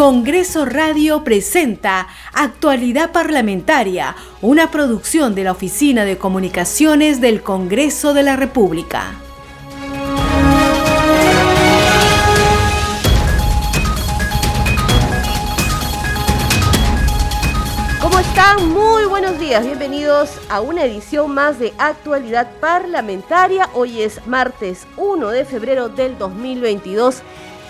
Congreso 0.00 0.64
Radio 0.64 1.24
presenta 1.24 2.08
Actualidad 2.32 3.12
Parlamentaria, 3.12 4.16
una 4.40 4.70
producción 4.70 5.34
de 5.34 5.44
la 5.44 5.52
Oficina 5.52 6.06
de 6.06 6.16
Comunicaciones 6.16 7.20
del 7.20 7.42
Congreso 7.42 8.14
de 8.14 8.22
la 8.22 8.36
República. 8.36 9.12
¿Cómo 18.00 18.18
están? 18.20 18.70
Muy 18.70 19.04
buenos 19.04 19.38
días, 19.38 19.66
bienvenidos 19.66 20.30
a 20.48 20.62
una 20.62 20.86
edición 20.86 21.34
más 21.34 21.58
de 21.58 21.74
Actualidad 21.76 22.50
Parlamentaria. 22.58 23.68
Hoy 23.74 24.00
es 24.00 24.26
martes 24.26 24.86
1 24.96 25.28
de 25.28 25.44
febrero 25.44 25.90
del 25.90 26.16
2022 26.16 27.22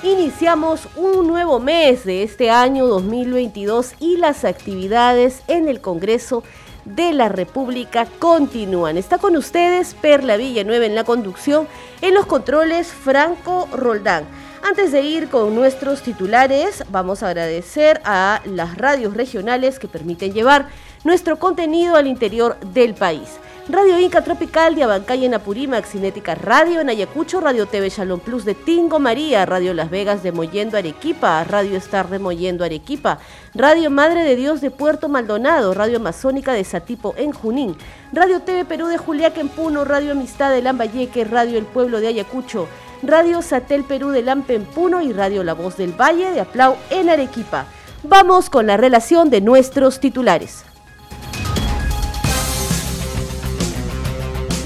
Iniciamos 0.03 0.89
un 0.97 1.27
nuevo 1.27 1.61
mes 1.61 2.07
de 2.07 2.23
este 2.23 2.49
año 2.49 2.87
2022 2.87 3.93
y 4.01 4.17
las 4.17 4.47
actividades 4.47 5.43
en 5.47 5.69
el 5.69 5.83
Congreso 5.83 6.43
de 6.87 7.13
la 7.13 7.29
República 7.29 8.07
continúan. 8.19 8.97
Está 8.97 9.19
con 9.19 9.37
ustedes 9.37 9.93
Perla 9.93 10.39
Villanueva 10.39 10.87
en 10.87 10.95
la 10.95 11.05
conducción, 11.05 11.69
en 12.01 12.15
los 12.15 12.25
controles 12.25 12.87
Franco 12.87 13.69
Roldán. 13.73 14.25
Antes 14.67 14.91
de 14.91 15.03
ir 15.03 15.29
con 15.29 15.55
nuestros 15.55 16.01
titulares, 16.01 16.83
vamos 16.89 17.23
a 17.23 17.29
agradecer 17.29 18.01
a 18.07 18.41
las 18.47 18.79
radios 18.79 19.15
regionales 19.15 19.79
que 19.79 19.87
permiten 19.87 20.33
llevar 20.33 20.69
nuestro 21.05 21.39
contenido 21.39 21.97
al 21.97 22.07
interior 22.07 22.59
del 22.73 22.95
país. 22.95 23.39
Radio 23.73 24.01
Inca 24.01 24.23
Tropical 24.25 24.75
de 24.75 24.83
Abancay 24.83 25.25
en 25.25 25.35
Apurímac, 25.35 25.87
Cinética 25.87 26.35
Radio 26.35 26.81
en 26.81 26.89
Ayacucho, 26.89 27.41
Radio 27.41 27.67
TV 27.67 27.89
Shalom 27.89 28.19
Plus 28.19 28.45
de 28.45 28.57
Tingo 28.57 28.99
María, 28.99 29.47
Radio 29.47 29.75
Las 29.75 29.91
Vegas 29.91 30.25
de 30.25 30.33
Moyendo 30.33 30.77
Arequipa, 30.77 31.45
Radio 31.45 31.77
Star 31.77 32.09
de 32.09 32.19
Moyendo 32.19 32.65
Arequipa, 32.65 33.21
Radio 33.55 33.89
Madre 33.89 34.25
de 34.25 34.35
Dios 34.35 34.61
de 34.61 34.73
Puerto 34.73 35.09
Maldonado, 35.09 35.73
Radio 35.73 35.99
Amazónica 35.99 36.53
de 36.53 36.65
Satipo 36.65 37.15
en 37.17 37.31
Junín, 37.31 37.77
Radio 38.13 38.41
TV 38.41 38.65
Perú 38.65 38.89
de 38.89 38.99
Juliaca 38.99 39.41
en 39.41 39.49
Puno, 39.49 39.85
Radio 39.85 40.13
Amistad 40.13 40.51
de 40.51 40.63
Lambayeque, 40.63 41.25
Radio 41.25 41.57
El 41.57 41.65
Pueblo 41.65 42.01
de 42.01 42.09
Ayacucho, 42.09 42.67
Radio 43.05 43.41
Satel 43.41 43.85
Perú 43.85 44.09
de 44.09 44.23
Lampe 44.23 44.57
en 44.57 44.65
Puno 44.65 45.01
y 45.01 45.13
Radio 45.13 45.45
La 45.45 45.55
Voz 45.55 45.77
del 45.77 45.93
Valle 45.93 46.33
de 46.33 46.41
Aplau 46.41 46.75
en 46.91 47.09
Arequipa. 47.09 47.67
Vamos 48.03 48.51
con 48.51 48.67
la 48.67 48.77
relación 48.77 49.31
de 49.31 49.41
nuestros 49.41 50.01
titulares. 50.01 50.65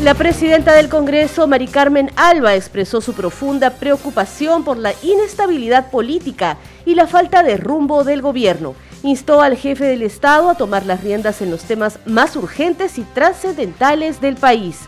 La 0.04 0.12
presidenta 0.12 0.74
del 0.74 0.90
Congreso, 0.90 1.46
Mari 1.46 1.66
Carmen 1.66 2.10
Alba, 2.16 2.54
expresó 2.54 3.00
su 3.00 3.14
profunda 3.14 3.70
preocupación 3.70 4.62
por 4.62 4.76
la 4.76 4.92
inestabilidad 5.02 5.90
política 5.90 6.58
y 6.84 6.94
la 6.94 7.06
falta 7.06 7.42
de 7.42 7.56
rumbo 7.56 8.04
del 8.04 8.20
gobierno. 8.20 8.74
Instó 9.02 9.40
al 9.40 9.56
jefe 9.56 9.86
del 9.86 10.02
Estado 10.02 10.50
a 10.50 10.56
tomar 10.56 10.84
las 10.84 11.02
riendas 11.02 11.40
en 11.40 11.50
los 11.50 11.62
temas 11.62 12.00
más 12.04 12.36
urgentes 12.36 12.98
y 12.98 13.02
trascendentales 13.14 14.20
del 14.20 14.36
país. 14.36 14.80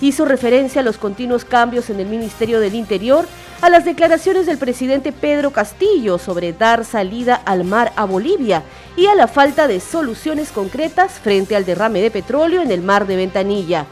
Hizo 0.00 0.24
referencia 0.24 0.80
a 0.80 0.84
los 0.84 0.98
continuos 0.98 1.44
cambios 1.44 1.88
en 1.88 2.00
el 2.00 2.08
Ministerio 2.08 2.58
del 2.58 2.74
Interior, 2.74 3.28
a 3.60 3.70
las 3.70 3.84
declaraciones 3.84 4.44
del 4.44 4.58
presidente 4.58 5.12
Pedro 5.12 5.52
Castillo 5.52 6.18
sobre 6.18 6.52
dar 6.52 6.84
salida 6.84 7.36
al 7.36 7.62
mar 7.62 7.92
a 7.94 8.06
Bolivia 8.06 8.64
y 8.96 9.06
a 9.06 9.14
la 9.14 9.28
falta 9.28 9.68
de 9.68 9.78
soluciones 9.78 10.50
concretas 10.50 11.12
frente 11.12 11.54
al 11.54 11.64
derrame 11.64 12.00
de 12.00 12.10
petróleo 12.10 12.60
en 12.60 12.72
el 12.72 12.82
mar 12.82 13.06
de 13.06 13.14
Ventanilla. 13.14 13.86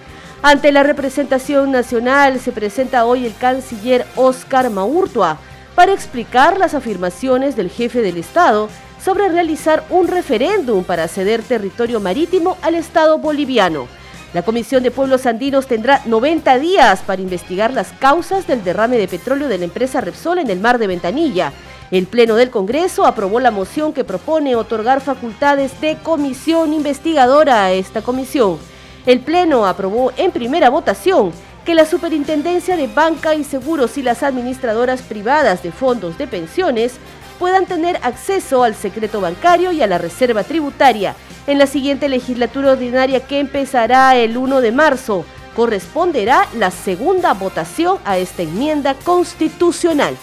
Ante 0.44 0.72
la 0.72 0.82
representación 0.82 1.70
nacional 1.70 2.40
se 2.40 2.50
presenta 2.50 3.04
hoy 3.04 3.26
el 3.26 3.36
canciller 3.36 4.04
Oscar 4.16 4.70
Maurtua 4.70 5.38
para 5.76 5.92
explicar 5.92 6.58
las 6.58 6.74
afirmaciones 6.74 7.54
del 7.54 7.70
jefe 7.70 8.02
del 8.02 8.16
Estado 8.16 8.68
sobre 9.00 9.28
realizar 9.28 9.84
un 9.88 10.08
referéndum 10.08 10.82
para 10.82 11.06
ceder 11.06 11.44
territorio 11.44 12.00
marítimo 12.00 12.56
al 12.60 12.74
Estado 12.74 13.18
boliviano. 13.18 13.86
La 14.34 14.42
Comisión 14.42 14.82
de 14.82 14.90
Pueblos 14.90 15.26
Andinos 15.26 15.68
tendrá 15.68 16.02
90 16.06 16.58
días 16.58 17.02
para 17.02 17.22
investigar 17.22 17.72
las 17.72 17.92
causas 17.92 18.48
del 18.48 18.64
derrame 18.64 18.98
de 18.98 19.06
petróleo 19.06 19.46
de 19.46 19.58
la 19.58 19.66
empresa 19.66 20.00
Repsol 20.00 20.38
en 20.38 20.50
el 20.50 20.58
mar 20.58 20.78
de 20.78 20.88
Ventanilla. 20.88 21.52
El 21.92 22.06
Pleno 22.06 22.34
del 22.34 22.50
Congreso 22.50 23.06
aprobó 23.06 23.38
la 23.38 23.52
moción 23.52 23.92
que 23.92 24.02
propone 24.02 24.56
otorgar 24.56 25.02
facultades 25.02 25.80
de 25.80 25.98
comisión 26.02 26.72
investigadora 26.72 27.64
a 27.64 27.72
esta 27.72 28.02
comisión. 28.02 28.71
El 29.04 29.20
Pleno 29.20 29.66
aprobó 29.66 30.12
en 30.16 30.30
primera 30.30 30.70
votación 30.70 31.32
que 31.64 31.74
la 31.74 31.86
Superintendencia 31.86 32.76
de 32.76 32.86
Banca 32.86 33.34
y 33.34 33.42
Seguros 33.42 33.98
y 33.98 34.02
las 34.02 34.22
administradoras 34.22 35.02
privadas 35.02 35.62
de 35.62 35.72
fondos 35.72 36.18
de 36.18 36.28
pensiones 36.28 36.94
puedan 37.38 37.66
tener 37.66 37.98
acceso 38.02 38.62
al 38.62 38.76
secreto 38.76 39.20
bancario 39.20 39.72
y 39.72 39.82
a 39.82 39.88
la 39.88 39.98
reserva 39.98 40.44
tributaria 40.44 41.16
en 41.48 41.58
la 41.58 41.66
siguiente 41.66 42.08
legislatura 42.08 42.72
ordinaria 42.72 43.20
que 43.20 43.40
empezará 43.40 44.16
el 44.16 44.36
1 44.36 44.60
de 44.60 44.70
marzo. 44.70 45.24
Corresponderá 45.56 46.46
la 46.56 46.70
segunda 46.70 47.34
votación 47.34 47.98
a 48.04 48.18
esta 48.18 48.42
enmienda 48.42 48.94
constitucional. 48.94 50.16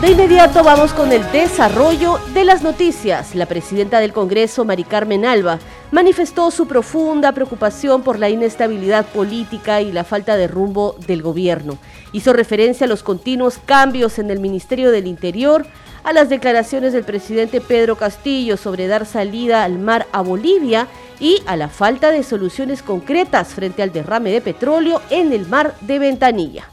De 0.00 0.12
inmediato 0.12 0.64
vamos 0.64 0.94
con 0.94 1.12
el 1.12 1.30
desarrollo 1.30 2.18
de 2.32 2.44
las 2.44 2.62
noticias. 2.62 3.34
La 3.34 3.44
presidenta 3.44 4.00
del 4.00 4.14
Congreso, 4.14 4.64
Mari 4.64 4.84
Carmen 4.84 5.26
Alba, 5.26 5.58
manifestó 5.90 6.50
su 6.50 6.66
profunda 6.66 7.32
preocupación 7.32 8.02
por 8.02 8.18
la 8.18 8.30
inestabilidad 8.30 9.04
política 9.04 9.82
y 9.82 9.92
la 9.92 10.04
falta 10.04 10.38
de 10.38 10.48
rumbo 10.48 10.96
del 11.06 11.20
gobierno. 11.20 11.76
Hizo 12.12 12.32
referencia 12.32 12.86
a 12.86 12.88
los 12.88 13.02
continuos 13.02 13.58
cambios 13.66 14.18
en 14.18 14.30
el 14.30 14.40
Ministerio 14.40 14.90
del 14.90 15.06
Interior, 15.06 15.66
a 16.02 16.14
las 16.14 16.30
declaraciones 16.30 16.94
del 16.94 17.04
presidente 17.04 17.60
Pedro 17.60 17.96
Castillo 17.96 18.56
sobre 18.56 18.86
dar 18.86 19.04
salida 19.04 19.64
al 19.64 19.78
mar 19.78 20.06
a 20.12 20.22
Bolivia 20.22 20.86
y 21.20 21.42
a 21.44 21.56
la 21.56 21.68
falta 21.68 22.10
de 22.10 22.22
soluciones 22.22 22.82
concretas 22.82 23.48
frente 23.48 23.82
al 23.82 23.92
derrame 23.92 24.30
de 24.30 24.40
petróleo 24.40 25.02
en 25.10 25.34
el 25.34 25.46
mar 25.46 25.74
de 25.82 25.98
Ventanilla. 25.98 26.70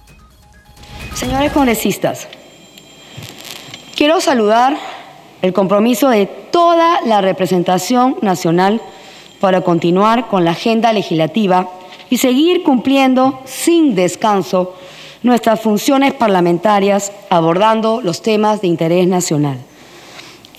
Señores 1.13 1.51
congresistas, 1.51 2.29
Quiero 3.97 4.21
saludar 4.21 4.77
el 5.41 5.53
compromiso 5.53 6.09
de 6.09 6.27
toda 6.27 7.01
la 7.01 7.19
representación 7.19 8.17
nacional 8.21 8.79
para 9.39 9.61
continuar 9.61 10.27
con 10.27 10.45
la 10.45 10.51
agenda 10.51 10.93
legislativa 10.93 11.67
y 12.07 12.19
seguir 12.19 12.61
cumpliendo 12.61 13.39
sin 13.45 13.95
descanso 13.95 14.75
nuestras 15.23 15.61
funciones 15.61 16.13
parlamentarias 16.13 17.11
abordando 17.31 17.99
los 18.03 18.21
temas 18.21 18.61
de 18.61 18.67
interés 18.67 19.07
nacional. 19.07 19.57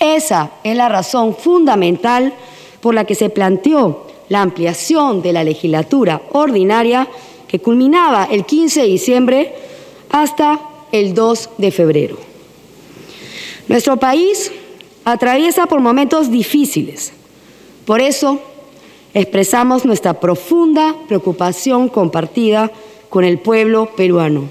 Esa 0.01 0.51
es 0.65 0.75
la 0.75 0.89
razón 0.89 1.33
fundamental 1.33 2.33
por 2.81 2.93
la 2.93 3.05
que 3.05 3.15
se 3.15 3.29
planteó 3.29 4.05
la 4.27 4.41
ampliación 4.41 5.21
de 5.21 5.31
la 5.31 5.45
legislatura 5.45 6.21
ordinaria 6.33 7.07
que 7.47 7.59
culminaba 7.59 8.27
el 8.29 8.43
15 8.43 8.81
de 8.81 8.87
diciembre 8.87 9.55
hasta 10.09 10.59
el 10.91 11.13
2 11.13 11.51
de 11.57 11.71
febrero. 11.71 12.28
Nuestro 13.69 13.97
país 13.97 14.51
atraviesa 15.05 15.67
por 15.67 15.79
momentos 15.79 16.31
difíciles. 16.31 17.13
Por 17.85 18.01
eso 18.01 18.39
expresamos 19.13 19.85
nuestra 19.85 20.19
profunda 20.19 20.95
preocupación 21.07 21.87
compartida 21.87 22.71
con 23.09 23.23
el 23.23 23.39
pueblo 23.39 23.89
peruano 23.95 24.49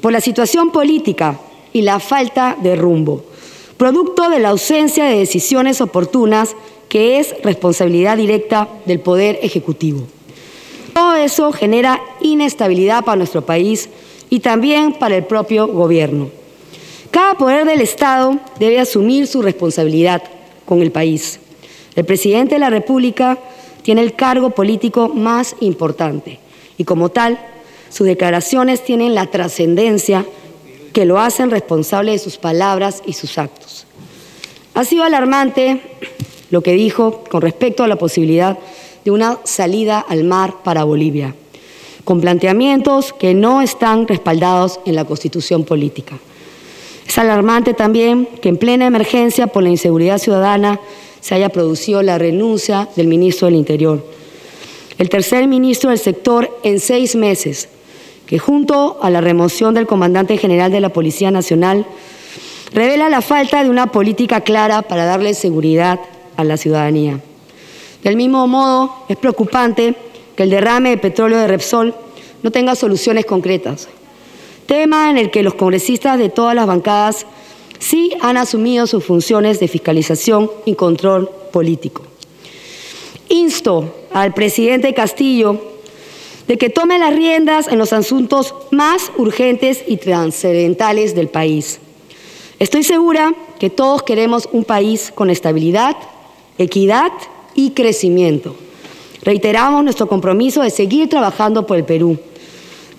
por 0.00 0.12
la 0.12 0.20
situación 0.20 0.72
política 0.72 1.38
y 1.72 1.82
la 1.82 2.00
falta 2.00 2.56
de 2.60 2.74
rumbo, 2.74 3.22
producto 3.76 4.28
de 4.28 4.40
la 4.40 4.48
ausencia 4.48 5.04
de 5.04 5.16
decisiones 5.16 5.80
oportunas 5.80 6.56
que 6.88 7.20
es 7.20 7.34
responsabilidad 7.42 8.16
directa 8.16 8.68
del 8.84 9.00
Poder 9.00 9.38
Ejecutivo. 9.42 10.02
Todo 10.92 11.14
eso 11.14 11.52
genera 11.52 12.00
inestabilidad 12.20 13.04
para 13.04 13.16
nuestro 13.16 13.46
país 13.46 13.88
y 14.28 14.40
también 14.40 14.94
para 14.94 15.16
el 15.16 15.24
propio 15.24 15.68
gobierno. 15.68 16.41
Cada 17.12 17.34
poder 17.34 17.66
del 17.66 17.82
Estado 17.82 18.38
debe 18.58 18.80
asumir 18.80 19.26
su 19.26 19.42
responsabilidad 19.42 20.22
con 20.64 20.80
el 20.80 20.90
país. 20.90 21.40
El 21.94 22.06
presidente 22.06 22.54
de 22.54 22.58
la 22.58 22.70
República 22.70 23.36
tiene 23.82 24.00
el 24.00 24.14
cargo 24.14 24.48
político 24.48 25.10
más 25.10 25.54
importante 25.60 26.40
y 26.78 26.84
como 26.84 27.10
tal, 27.10 27.38
sus 27.90 28.06
declaraciones 28.06 28.82
tienen 28.82 29.14
la 29.14 29.26
trascendencia 29.26 30.24
que 30.94 31.04
lo 31.04 31.20
hacen 31.20 31.50
responsable 31.50 32.12
de 32.12 32.18
sus 32.18 32.38
palabras 32.38 33.02
y 33.04 33.12
sus 33.12 33.36
actos. 33.36 33.84
Ha 34.72 34.86
sido 34.86 35.04
alarmante 35.04 35.82
lo 36.48 36.62
que 36.62 36.72
dijo 36.72 37.24
con 37.30 37.42
respecto 37.42 37.84
a 37.84 37.88
la 37.88 37.96
posibilidad 37.96 38.58
de 39.04 39.10
una 39.10 39.38
salida 39.44 40.00
al 40.00 40.24
mar 40.24 40.62
para 40.64 40.84
Bolivia, 40.84 41.34
con 42.04 42.22
planteamientos 42.22 43.12
que 43.12 43.34
no 43.34 43.60
están 43.60 44.08
respaldados 44.08 44.80
en 44.86 44.94
la 44.94 45.04
Constitución 45.04 45.64
política. 45.64 46.18
Es 47.06 47.18
alarmante 47.18 47.74
también 47.74 48.28
que 48.40 48.48
en 48.48 48.56
plena 48.56 48.86
emergencia 48.86 49.46
por 49.46 49.62
la 49.62 49.70
inseguridad 49.70 50.18
ciudadana 50.18 50.80
se 51.20 51.34
haya 51.34 51.50
producido 51.50 52.02
la 52.02 52.18
renuncia 52.18 52.88
del 52.96 53.06
ministro 53.06 53.46
del 53.46 53.56
Interior. 53.56 54.04
el 54.98 55.08
tercer 55.08 55.48
ministro 55.48 55.90
del 55.90 55.98
sector 55.98 56.48
en 56.62 56.78
seis 56.78 57.16
meses, 57.16 57.68
que 58.26 58.38
junto 58.38 58.98
a 59.02 59.10
la 59.10 59.20
remoción 59.20 59.74
del 59.74 59.86
comandante 59.86 60.36
general 60.36 60.70
de 60.70 60.80
la 60.80 60.90
Policía 60.90 61.30
Nacional 61.30 61.86
revela 62.72 63.08
la 63.08 63.20
falta 63.20 63.62
de 63.62 63.70
una 63.70 63.90
política 63.90 64.42
clara 64.42 64.82
para 64.82 65.04
darle 65.04 65.34
seguridad 65.34 65.98
a 66.36 66.44
la 66.44 66.56
ciudadanía. 66.56 67.20
Del 68.02 68.16
mismo 68.16 68.46
modo, 68.46 68.94
es 69.08 69.16
preocupante 69.16 69.94
que 70.36 70.42
el 70.44 70.50
derrame 70.50 70.90
de 70.90 70.98
petróleo 70.98 71.38
de 71.38 71.48
Repsol 71.48 71.94
no 72.42 72.50
tenga 72.50 72.74
soluciones 72.74 73.26
concretas, 73.26 73.88
tema 74.72 75.10
en 75.10 75.18
el 75.18 75.30
que 75.30 75.42
los 75.42 75.52
congresistas 75.52 76.18
de 76.18 76.30
todas 76.30 76.54
las 76.54 76.66
bancadas 76.66 77.26
sí 77.78 78.10
han 78.22 78.38
asumido 78.38 78.86
sus 78.86 79.04
funciones 79.04 79.60
de 79.60 79.68
fiscalización 79.68 80.50
y 80.64 80.76
control 80.76 81.28
político. 81.52 82.00
Insto 83.28 83.94
al 84.14 84.32
presidente 84.32 84.94
Castillo 84.94 85.60
de 86.48 86.56
que 86.56 86.70
tome 86.70 86.98
las 86.98 87.14
riendas 87.14 87.68
en 87.68 87.76
los 87.76 87.92
asuntos 87.92 88.54
más 88.70 89.12
urgentes 89.18 89.84
y 89.86 89.98
trascendentales 89.98 91.14
del 91.14 91.28
país. 91.28 91.78
Estoy 92.58 92.82
segura 92.82 93.34
que 93.58 93.68
todos 93.68 94.02
queremos 94.02 94.48
un 94.52 94.64
país 94.64 95.12
con 95.14 95.28
estabilidad, 95.28 95.98
equidad 96.56 97.12
y 97.54 97.72
crecimiento. 97.72 98.56
Reiteramos 99.22 99.84
nuestro 99.84 100.08
compromiso 100.08 100.62
de 100.62 100.70
seguir 100.70 101.10
trabajando 101.10 101.66
por 101.66 101.76
el 101.76 101.84
Perú, 101.84 102.18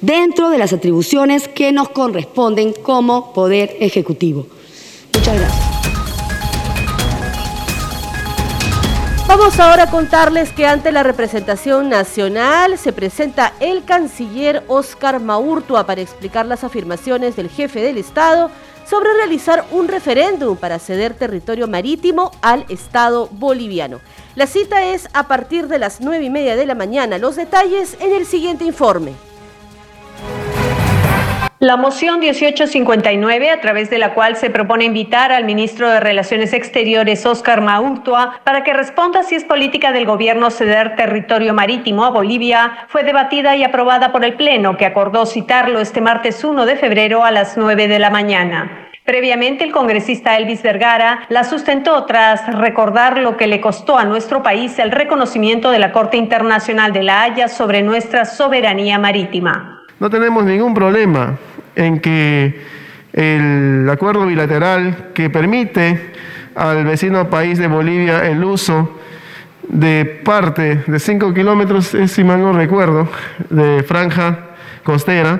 dentro 0.03 0.50
de 0.50 0.57
las 0.57 0.73
atribuciones 0.73 1.47
que 1.47 1.71
nos 1.71 1.88
corresponden 1.89 2.73
como 2.73 3.31
Poder 3.31 3.77
Ejecutivo. 3.79 4.45
Muchas 5.15 5.39
gracias. 5.39 5.73
Vamos 9.25 9.57
ahora 9.59 9.83
a 9.83 9.89
contarles 9.89 10.51
que 10.51 10.67
ante 10.67 10.91
la 10.91 11.03
representación 11.03 11.88
nacional 11.88 12.77
se 12.77 12.91
presenta 12.91 13.53
el 13.61 13.85
canciller 13.85 14.63
Oscar 14.67 15.21
Maurtua 15.21 15.85
para 15.85 16.01
explicar 16.01 16.45
las 16.45 16.65
afirmaciones 16.65 17.38
del 17.38 17.50
jefe 17.50 17.81
del 17.81 17.97
Estado 17.97 18.51
sobre 18.85 19.13
realizar 19.13 19.65
un 19.71 19.88
referéndum 19.88 20.57
para 20.57 20.79
ceder 20.79 21.13
territorio 21.13 21.69
marítimo 21.69 22.31
al 22.41 22.65
Estado 22.67 23.29
boliviano. 23.31 24.01
La 24.35 24.47
cita 24.47 24.83
es 24.83 25.07
a 25.13 25.29
partir 25.29 25.69
de 25.69 25.79
las 25.79 26.01
nueve 26.01 26.25
y 26.25 26.29
media 26.29 26.57
de 26.57 26.65
la 26.65 26.75
mañana. 26.75 27.17
Los 27.17 27.38
detalles 27.38 27.95
en 28.01 28.13
el 28.13 28.25
siguiente 28.25 28.65
informe. 28.65 29.13
La 31.63 31.77
moción 31.77 32.19
1859, 32.19 33.50
a 33.50 33.62
través 33.62 33.89
de 33.89 33.98
la 33.98 34.13
cual 34.13 34.36
se 34.36 34.50
propone 34.50 34.83
invitar 34.83 35.31
al 35.31 35.45
ministro 35.45 35.89
de 35.89 36.01
Relaciones 36.01 36.51
Exteriores, 36.51 37.25
Oscar 37.25 37.62
Maurtua, 37.62 38.42
para 38.44 38.65
que 38.65 38.74
responda 38.74 39.24
si 39.24 39.36
es 39.36 39.45
política 39.45 39.94
del 39.94 40.06
gobierno 40.06 40.51
ceder 40.51 40.98
territorio 40.98 41.54
marítimo 41.54 42.04
a 42.04 42.10
Bolivia, 42.10 42.80
fue 42.89 43.06
debatida 43.06 43.56
y 43.56 43.63
aprobada 43.63 44.12
por 44.12 44.25
el 44.25 44.33
Pleno, 44.33 44.75
que 44.75 44.86
acordó 44.86 45.25
citarlo 45.25 45.80
este 45.80 46.01
martes 46.01 46.44
1 46.44 46.65
de 46.65 46.75
febrero 46.75 47.24
a 47.24 47.31
las 47.31 47.56
9 47.56 47.88
de 47.88 48.00
la 48.00 48.10
mañana. 48.10 48.89
Previamente, 49.06 49.63
el 49.63 49.71
congresista 49.71 50.36
Elvis 50.36 50.63
Vergara 50.63 51.21
la 51.30 51.45
sustentó 51.45 52.04
tras 52.04 52.45
recordar 52.57 53.19
lo 53.19 53.38
que 53.38 53.48
le 53.48 53.62
costó 53.62 53.98
a 53.98 54.04
nuestro 54.04 54.44
país 54.44 54.80
el 54.80 54.92
reconocimiento 54.92 55.71
de 55.71 55.80
la 55.80 55.94
Corte 55.94 56.18
Internacional 56.18 56.92
de 56.92 57.04
la 57.04 57.24
Haya 57.24 57.48
sobre 57.48 57.83
nuestra 57.83 58.25
soberanía 58.25 59.00
marítima. 59.00 59.80
No 60.01 60.10
tenemos 60.10 60.44
ningún 60.44 60.74
problema 60.74 61.38
en 61.75 61.99
que 61.99 62.61
el 63.13 63.87
acuerdo 63.91 64.25
bilateral 64.25 65.11
que 65.13 65.29
permite 65.29 66.13
al 66.55 66.83
vecino 66.85 67.29
país 67.29 67.57
de 67.59 67.67
Bolivia 67.67 68.27
el 68.27 68.43
uso 68.43 68.99
de 69.67 70.21
parte 70.23 70.83
de 70.87 70.99
5 70.99 71.33
kilómetros, 71.33 71.95
si 72.07 72.23
mal 72.23 72.41
no 72.41 72.53
recuerdo, 72.53 73.07
de 73.49 73.83
franja 73.83 74.39
costera 74.83 75.39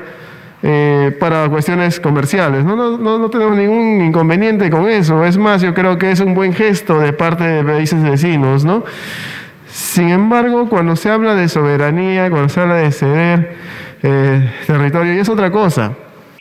eh, 0.62 1.15
para 1.19 1.50
cuestiones 1.50 2.00
comerciales. 2.00 2.63
No, 2.63 2.75
no, 2.75 2.97
no, 2.97 3.29
tenemos 3.29 3.57
ningún 3.57 4.01
inconveniente 4.06 4.69
con 4.69 4.88
eso. 4.88 5.25
Es 5.25 5.38
más, 5.38 5.62
yo 5.62 5.74
creo 5.74 5.97
que 5.97 6.12
es 6.12 6.19
un 6.19 6.33
buen 6.33 6.53
gesto 6.53 7.00
de 7.00 7.12
parte 7.12 7.44
de 7.44 7.63
países 7.63 8.01
vecinos. 8.01 8.63
¿no? 8.63 8.86
Sin 9.68 10.09
embargo, 10.09 10.69
cuando 10.69 10.95
se 10.95 11.09
habla 11.09 11.36
de 11.36 11.50
soberanía, 11.50 12.29
cuando 12.29 12.47
se 12.47 12.62
habla 12.62 12.75
de 12.75 12.91
ceder 12.91 13.56
eh, 14.03 14.51
territorio, 14.65 15.13
y 15.13 15.19
es 15.19 15.29
otra 15.29 15.51
cosa. 15.51 15.94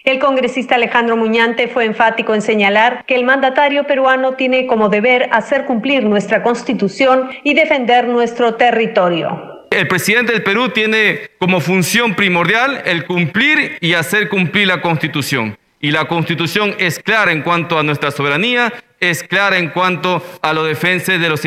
El 0.04 0.19
congresista 0.19 0.75
Alejandro 0.75 1.16
Muñante 1.16 1.69
fue 1.69 1.84
enfático 1.84 2.34
en 2.34 2.43
señalar 2.43 3.04
que 3.06 3.14
el 3.14 3.22
mandatario 3.22 3.87
peruano 3.87 4.34
tiene 4.34 4.66
como 4.66 4.88
deber 4.88 5.28
hacer 5.31 5.64
cumplir 5.64 6.02
nuestra 6.02 6.43
constitución 6.43 7.31
y 7.44 7.54
defender 7.54 8.08
nuestro 8.08 8.56
territorio. 8.56 9.69
El 9.70 9.87
presidente 9.87 10.32
del 10.32 10.43
Perú 10.43 10.70
tiene 10.70 11.31
como 11.38 11.60
función 11.60 12.16
primordial 12.16 12.82
el 12.84 13.06
cumplir 13.06 13.78
y 13.81 13.94
hacer 13.94 14.28
cumplir 14.28 14.66
la 14.66 14.82
constitución. 14.82 15.56
Y 15.81 15.93
la 15.93 16.06
constitución 16.06 16.75
es 16.78 16.98
clara 16.98 17.31
en 17.31 17.43
cuanto 17.43 17.78
a 17.78 17.84
nuestra 17.84 18.10
soberanía, 18.10 18.72
es 19.02 19.25
clara 19.25 19.58
en 19.58 19.69
cuanto 19.70 20.22
a, 20.40 20.54
la 20.54 20.62
defensa 20.62 21.19
de 21.19 21.28
los, 21.28 21.44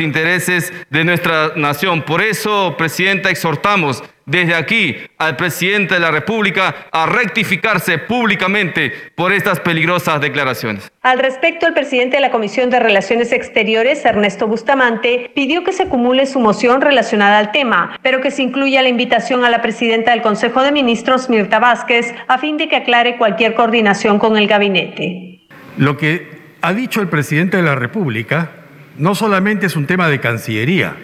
intereses 0.00 0.72
de 0.88 1.04
nuestra 1.04 1.52
nación. 1.56 2.02
Por 2.02 2.22
eso, 2.22 2.76
Presidenta, 2.78 3.28
exhortamos 3.28 4.04
desde 4.24 4.54
aquí 4.54 4.96
al 5.18 5.34
presidente 5.34 5.94
de 5.94 6.00
la 6.00 6.12
República 6.12 6.86
a 6.92 7.06
rectificarse 7.06 7.98
públicamente 7.98 8.92
por 9.16 9.32
estas 9.32 9.58
peligrosas 9.58 10.20
declaraciones. 10.20 10.92
Al 11.02 11.18
respecto, 11.18 11.66
el 11.66 11.74
presidente 11.74 12.18
de 12.18 12.20
la 12.20 12.30
Comisión 12.30 12.70
de 12.70 12.78
Relaciones 12.78 13.32
Exteriores, 13.32 14.04
Ernesto 14.04 14.46
Bustamante, 14.46 15.32
pidió 15.34 15.64
que 15.64 15.72
se 15.72 15.82
acumule 15.84 16.26
su 16.26 16.38
moción 16.38 16.80
relacionada 16.80 17.38
al 17.38 17.50
tema, 17.50 17.98
pero 18.02 18.20
que 18.20 18.30
se 18.30 18.42
incluya 18.42 18.82
la 18.82 18.88
invitación 18.88 19.44
a 19.44 19.50
la 19.50 19.60
presidenta 19.60 20.12
del 20.12 20.22
Consejo 20.22 20.62
de 20.62 20.70
Ministros, 20.70 21.28
Mirta 21.28 21.58
Vázquez, 21.58 22.14
a 22.28 22.38
fin 22.38 22.58
de 22.58 22.68
que 22.68 22.76
aclare 22.76 23.18
cualquier 23.18 23.54
coordinación 23.54 24.20
con 24.20 24.36
el 24.36 24.46
gabinete. 24.46 25.39
Lo 25.78 25.96
que 25.96 26.40
ha 26.62 26.72
dicho 26.72 27.00
el 27.00 27.08
presidente 27.08 27.56
de 27.56 27.62
la 27.62 27.74
República 27.74 28.50
no 28.98 29.14
solamente 29.14 29.66
es 29.66 29.76
un 29.76 29.86
tema 29.86 30.08
de 30.08 30.20
Cancillería, 30.20 30.94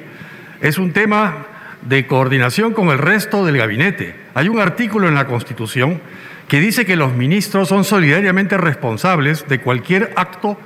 es 0.60 0.78
un 0.78 0.92
tema 0.92 1.46
de 1.82 2.06
coordinación 2.06 2.72
con 2.72 2.88
el 2.88 2.98
resto 2.98 3.44
del 3.44 3.56
gabinete. 3.56 4.14
Hay 4.34 4.48
un 4.48 4.58
artículo 4.58 5.08
en 5.08 5.14
la 5.14 5.26
Constitución 5.26 6.00
que 6.48 6.60
dice 6.60 6.84
que 6.84 6.96
los 6.96 7.14
ministros 7.14 7.68
son 7.68 7.84
solidariamente 7.84 8.56
responsables 8.56 9.48
de 9.48 9.60
cualquier 9.60 10.12
acto 10.16 10.58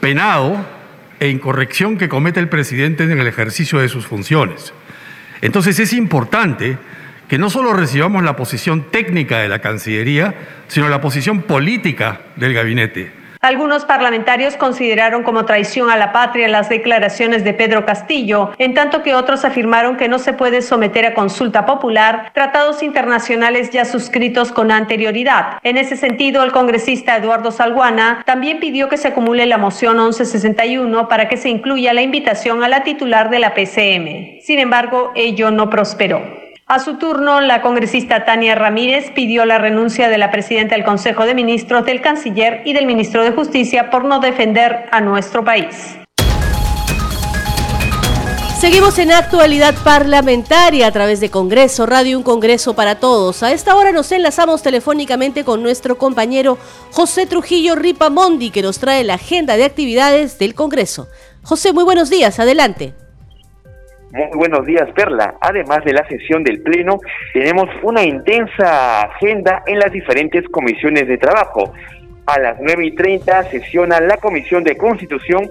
penado 0.00 0.64
e 1.18 1.28
incorrección 1.28 1.98
que 1.98 2.08
comete 2.08 2.40
el 2.40 2.48
presidente 2.48 3.04
en 3.04 3.18
el 3.18 3.26
ejercicio 3.26 3.78
de 3.78 3.88
sus 3.88 4.06
funciones. 4.06 4.72
Entonces 5.42 5.78
es 5.78 5.92
importante 5.92 6.78
que 7.28 7.38
no 7.38 7.48
solo 7.50 7.72
recibamos 7.72 8.22
la 8.24 8.36
posición 8.36 8.90
técnica 8.90 9.38
de 9.38 9.48
la 9.48 9.60
Cancillería, 9.60 10.34
sino 10.68 10.88
la 10.88 11.00
posición 11.00 11.42
política 11.42 12.22
del 12.36 12.54
gabinete. 12.54 13.19
Algunos 13.42 13.86
parlamentarios 13.86 14.56
consideraron 14.56 15.22
como 15.22 15.46
traición 15.46 15.88
a 15.88 15.96
la 15.96 16.12
patria 16.12 16.46
las 16.46 16.68
declaraciones 16.68 17.42
de 17.42 17.54
Pedro 17.54 17.86
Castillo, 17.86 18.50
en 18.58 18.74
tanto 18.74 19.02
que 19.02 19.14
otros 19.14 19.46
afirmaron 19.46 19.96
que 19.96 20.08
no 20.08 20.18
se 20.18 20.34
puede 20.34 20.60
someter 20.60 21.06
a 21.06 21.14
consulta 21.14 21.64
popular 21.64 22.32
tratados 22.34 22.82
internacionales 22.82 23.70
ya 23.70 23.86
suscritos 23.86 24.52
con 24.52 24.70
anterioridad. 24.70 25.58
En 25.62 25.78
ese 25.78 25.96
sentido, 25.96 26.42
el 26.42 26.52
congresista 26.52 27.16
Eduardo 27.16 27.50
Salguana 27.50 28.22
también 28.26 28.60
pidió 28.60 28.90
que 28.90 28.98
se 28.98 29.08
acumule 29.08 29.46
la 29.46 29.56
moción 29.56 29.96
1161 29.96 31.08
para 31.08 31.26
que 31.26 31.38
se 31.38 31.48
incluya 31.48 31.94
la 31.94 32.02
invitación 32.02 32.62
a 32.62 32.68
la 32.68 32.84
titular 32.84 33.30
de 33.30 33.38
la 33.38 33.54
PCM. 33.54 34.42
Sin 34.42 34.58
embargo, 34.58 35.12
ello 35.14 35.50
no 35.50 35.70
prosperó. 35.70 36.49
A 36.72 36.78
su 36.78 36.98
turno, 36.98 37.40
la 37.40 37.62
congresista 37.62 38.24
Tania 38.24 38.54
Ramírez 38.54 39.10
pidió 39.10 39.44
la 39.44 39.58
renuncia 39.58 40.08
de 40.08 40.18
la 40.18 40.30
presidenta 40.30 40.76
del 40.76 40.84
Consejo 40.84 41.24
de 41.24 41.34
Ministros, 41.34 41.84
del 41.84 42.00
canciller 42.00 42.62
y 42.64 42.74
del 42.74 42.86
ministro 42.86 43.24
de 43.24 43.32
Justicia 43.32 43.90
por 43.90 44.04
no 44.04 44.20
defender 44.20 44.88
a 44.92 45.00
nuestro 45.00 45.44
país. 45.44 45.96
Seguimos 48.60 49.00
en 49.00 49.10
actualidad 49.10 49.74
parlamentaria 49.82 50.86
a 50.86 50.92
través 50.92 51.18
de 51.18 51.28
Congreso 51.28 51.86
Radio, 51.86 52.16
un 52.16 52.22
Congreso 52.22 52.76
para 52.76 53.00
todos. 53.00 53.42
A 53.42 53.50
esta 53.50 53.74
hora 53.74 53.90
nos 53.90 54.12
enlazamos 54.12 54.62
telefónicamente 54.62 55.42
con 55.42 55.64
nuestro 55.64 55.98
compañero 55.98 56.56
José 56.92 57.26
Trujillo 57.26 57.74
Ripamondi, 57.74 58.50
que 58.50 58.62
nos 58.62 58.78
trae 58.78 59.02
la 59.02 59.14
agenda 59.14 59.56
de 59.56 59.64
actividades 59.64 60.38
del 60.38 60.54
Congreso. 60.54 61.08
José, 61.42 61.72
muy 61.72 61.82
buenos 61.82 62.10
días, 62.10 62.38
adelante. 62.38 62.94
Muy 64.12 64.28
buenos 64.34 64.66
días, 64.66 64.90
Perla. 64.92 65.36
Además 65.40 65.84
de 65.84 65.92
la 65.92 66.04
sesión 66.08 66.42
del 66.42 66.60
Pleno, 66.62 66.98
tenemos 67.32 67.68
una 67.82 68.02
intensa 68.02 69.02
agenda 69.02 69.62
en 69.66 69.78
las 69.78 69.92
diferentes 69.92 70.48
comisiones 70.48 71.06
de 71.06 71.16
trabajo. 71.16 71.72
A 72.26 72.40
las 72.40 72.56
9 72.60 72.86
y 72.86 72.96
30 72.96 73.44
sesiona 73.44 74.00
la 74.00 74.16
Comisión 74.16 74.64
de 74.64 74.76
Constitución, 74.76 75.48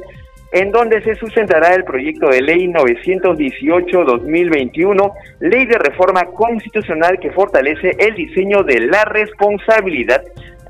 en 0.51 0.71
donde 0.71 1.01
se 1.03 1.15
sustentará 1.15 1.73
el 1.73 1.85
proyecto 1.85 2.27
de 2.27 2.41
ley 2.41 2.67
918-2021, 2.67 5.13
ley 5.39 5.65
de 5.65 5.77
reforma 5.77 6.25
constitucional 6.25 7.17
que 7.21 7.31
fortalece 7.31 7.95
el 7.97 8.13
diseño 8.15 8.63
de 8.63 8.81
la 8.81 9.05
responsabilidad 9.05 10.21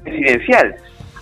presidencial. 0.03 0.75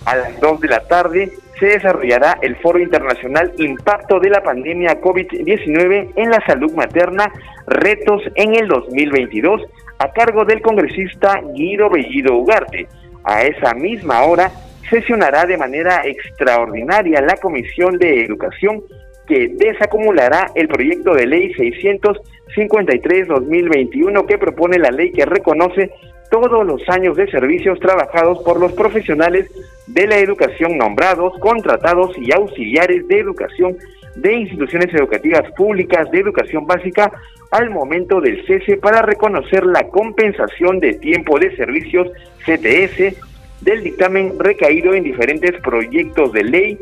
A 0.04 0.16
las 0.16 0.38
2 0.38 0.60
de 0.60 0.68
la 0.68 0.86
tarde 0.86 1.30
se 1.58 1.66
desarrollará 1.66 2.38
el 2.42 2.56
Foro 2.56 2.78
Internacional 2.78 3.50
Impacto 3.58 4.20
de 4.20 4.28
la 4.30 4.42
Pandemia 4.42 5.00
COVID-19 5.00 6.12
en 6.16 6.30
la 6.30 6.40
Salud 6.46 6.72
Materna, 6.72 7.32
Retos 7.66 8.22
en 8.34 8.54
el 8.54 8.68
2022, 8.68 9.62
a 9.98 10.12
cargo 10.12 10.44
del 10.44 10.60
congresista 10.62 11.40
Guido 11.54 11.90
Bellido 11.90 12.36
Ugarte. 12.36 12.86
A 13.24 13.42
esa 13.42 13.74
misma 13.74 14.22
hora 14.22 14.52
sesionará 14.88 15.44
de 15.46 15.58
manera 15.58 16.02
extraordinaria 16.04 17.20
la 17.20 17.36
Comisión 17.36 17.98
de 17.98 18.24
Educación 18.24 18.82
que 19.26 19.48
desacumulará 19.48 20.52
el 20.54 20.68
proyecto 20.68 21.14
de 21.14 21.26
ley 21.26 21.52
653-2021 21.54 24.26
que 24.26 24.38
propone 24.38 24.78
la 24.78 24.90
ley 24.90 25.12
que 25.12 25.26
reconoce 25.26 25.90
todos 26.30 26.66
los 26.66 26.86
años 26.88 27.16
de 27.16 27.30
servicios 27.30 27.78
trabajados 27.80 28.42
por 28.42 28.60
los 28.60 28.72
profesionales 28.72 29.50
de 29.86 30.06
la 30.06 30.18
educación 30.18 30.76
nombrados, 30.76 31.38
contratados 31.40 32.16
y 32.18 32.32
auxiliares 32.32 33.06
de 33.08 33.18
educación 33.18 33.76
de 34.16 34.34
instituciones 34.34 34.92
educativas 34.94 35.50
públicas 35.52 36.10
de 36.10 36.20
educación 36.20 36.66
básica 36.66 37.12
al 37.50 37.70
momento 37.70 38.20
del 38.20 38.44
cese 38.46 38.76
para 38.76 39.02
reconocer 39.02 39.64
la 39.64 39.84
compensación 39.88 40.80
de 40.80 40.94
tiempo 40.94 41.38
de 41.38 41.54
servicios 41.56 42.08
CTS 42.44 43.14
del 43.60 43.82
dictamen 43.82 44.38
recaído 44.38 44.92
en 44.94 45.04
diferentes 45.04 45.52
proyectos 45.62 46.32
de 46.32 46.44
ley 46.44 46.78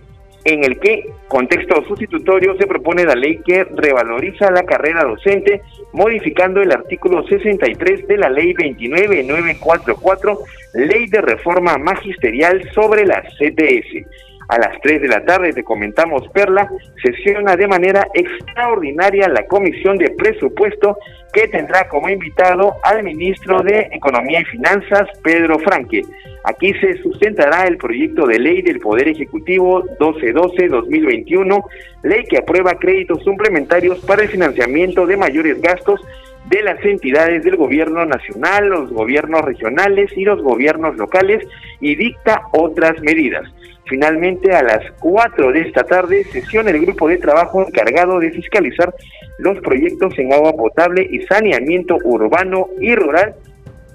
en 0.46 0.62
el 0.62 0.78
que, 0.78 1.04
contexto 1.26 1.84
sustitutorio, 1.84 2.56
se 2.56 2.68
propone 2.68 3.04
la 3.04 3.16
ley 3.16 3.40
que 3.44 3.64
revaloriza 3.64 4.50
la 4.52 4.62
carrera 4.62 5.02
docente, 5.02 5.60
modificando 5.92 6.62
el 6.62 6.70
artículo 6.70 7.26
63 7.26 8.06
de 8.06 8.16
la 8.16 8.30
ley 8.30 8.54
29944, 8.54 10.38
ley 10.74 11.06
de 11.08 11.20
reforma 11.20 11.76
magisterial 11.78 12.62
sobre 12.72 13.04
la 13.04 13.22
CTS. 13.22 14.06
A 14.48 14.58
las 14.58 14.80
3 14.80 15.02
de 15.02 15.08
la 15.08 15.24
tarde, 15.24 15.52
te 15.52 15.64
comentamos, 15.64 16.28
Perla, 16.28 16.70
sesiona 17.02 17.56
de 17.56 17.66
manera 17.66 18.06
extraordinaria 18.14 19.28
la 19.28 19.44
Comisión 19.46 19.98
de 19.98 20.10
Presupuesto 20.10 20.98
que 21.32 21.48
tendrá 21.48 21.88
como 21.88 22.08
invitado 22.08 22.76
al 22.84 23.02
ministro 23.02 23.62
de 23.62 23.88
Economía 23.92 24.40
y 24.40 24.44
Finanzas, 24.44 25.08
Pedro 25.22 25.58
Franque. 25.58 26.02
Aquí 26.44 26.72
se 26.74 27.02
sustentará 27.02 27.64
el 27.64 27.76
proyecto 27.76 28.24
de 28.24 28.38
ley 28.38 28.62
del 28.62 28.78
Poder 28.78 29.08
Ejecutivo 29.08 29.82
1212-2021, 29.98 31.64
ley 32.04 32.24
que 32.24 32.38
aprueba 32.38 32.78
créditos 32.78 33.24
suplementarios 33.24 33.98
para 34.04 34.22
el 34.22 34.28
financiamiento 34.28 35.06
de 35.06 35.16
mayores 35.16 35.60
gastos 35.60 36.00
de 36.48 36.62
las 36.62 36.82
entidades 36.84 37.42
del 37.42 37.56
gobierno 37.56 38.04
nacional, 38.06 38.68
los 38.68 38.92
gobiernos 38.92 39.42
regionales 39.42 40.10
y 40.16 40.24
los 40.24 40.40
gobiernos 40.40 40.96
locales 40.96 41.44
y 41.80 41.96
dicta 41.96 42.42
otras 42.52 43.00
medidas. 43.02 43.52
Finalmente, 43.86 44.52
a 44.52 44.62
las 44.62 44.90
4 45.00 45.52
de 45.52 45.60
esta 45.60 45.84
tarde, 45.84 46.24
sesiona 46.24 46.70
el 46.70 46.80
grupo 46.80 47.08
de 47.08 47.18
trabajo 47.18 47.64
encargado 47.64 48.18
de 48.18 48.32
fiscalizar 48.32 48.92
los 49.38 49.58
proyectos 49.60 50.18
en 50.18 50.32
agua 50.32 50.52
potable 50.52 51.06
y 51.08 51.22
saneamiento 51.22 51.96
urbano 52.04 52.68
y 52.80 52.94
rural, 52.96 53.34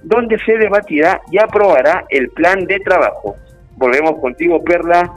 donde 0.03 0.39
se 0.39 0.57
debatirá 0.57 1.21
y 1.29 1.39
aprobará 1.39 2.05
el 2.09 2.29
plan 2.29 2.65
de 2.65 2.79
trabajo. 2.79 3.35
Volvemos 3.75 4.19
contigo, 4.19 4.63
Perla, 4.63 5.11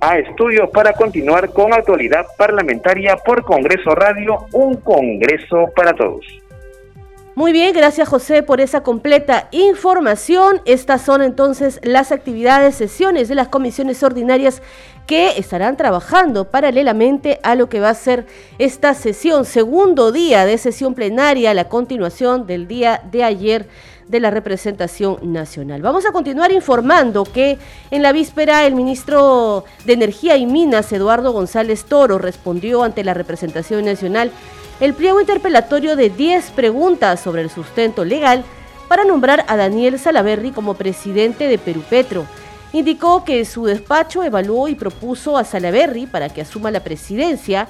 a 0.00 0.18
estudio 0.18 0.70
para 0.70 0.92
continuar 0.92 1.52
con 1.52 1.72
actualidad 1.72 2.26
parlamentaria 2.36 3.16
por 3.16 3.44
Congreso 3.44 3.94
Radio, 3.94 4.46
un 4.52 4.76
Congreso 4.76 5.70
para 5.74 5.92
todos. 5.92 6.26
Muy 7.36 7.52
bien, 7.52 7.74
gracias 7.74 8.08
José 8.08 8.42
por 8.42 8.62
esa 8.62 8.82
completa 8.82 9.48
información. 9.50 10.62
Estas 10.64 11.02
son 11.02 11.20
entonces 11.20 11.80
las 11.82 12.10
actividades, 12.10 12.76
sesiones 12.76 13.28
de 13.28 13.34
las 13.34 13.48
comisiones 13.48 14.02
ordinarias 14.02 14.62
que 15.06 15.38
estarán 15.38 15.76
trabajando 15.76 16.50
paralelamente 16.50 17.38
a 17.42 17.54
lo 17.54 17.68
que 17.68 17.78
va 17.78 17.90
a 17.90 17.94
ser 17.94 18.26
esta 18.56 18.94
sesión, 18.94 19.44
segundo 19.44 20.12
día 20.12 20.46
de 20.46 20.56
sesión 20.56 20.94
plenaria, 20.94 21.52
la 21.52 21.68
continuación 21.68 22.46
del 22.46 22.66
día 22.66 23.02
de 23.12 23.22
ayer 23.22 23.68
de 24.08 24.20
la 24.20 24.30
representación 24.30 25.18
nacional. 25.20 25.82
Vamos 25.82 26.06
a 26.06 26.12
continuar 26.12 26.52
informando 26.52 27.24
que 27.24 27.58
en 27.90 28.00
la 28.00 28.12
víspera 28.12 28.64
el 28.64 28.74
ministro 28.74 29.66
de 29.84 29.92
Energía 29.92 30.38
y 30.38 30.46
Minas, 30.46 30.90
Eduardo 30.90 31.32
González 31.32 31.84
Toro, 31.84 32.16
respondió 32.16 32.82
ante 32.82 33.04
la 33.04 33.12
representación 33.12 33.84
nacional 33.84 34.30
el 34.80 34.94
pliego 34.94 35.20
interpelatorio 35.20 35.96
de 35.96 36.10
10 36.10 36.50
preguntas 36.50 37.20
sobre 37.20 37.42
el 37.42 37.50
sustento 37.50 38.04
legal 38.04 38.44
para 38.88 39.04
nombrar 39.04 39.44
a 39.48 39.56
Daniel 39.56 39.98
Salaverri 39.98 40.50
como 40.50 40.74
presidente 40.74 41.48
de 41.48 41.58
Perú 41.58 41.82
Petro. 41.88 42.26
Indicó 42.72 43.24
que 43.24 43.44
su 43.44 43.64
despacho 43.64 44.22
evaluó 44.22 44.68
y 44.68 44.74
propuso 44.74 45.38
a 45.38 45.44
Salaverri 45.44 46.06
para 46.06 46.28
que 46.28 46.42
asuma 46.42 46.70
la 46.70 46.80
presidencia, 46.80 47.68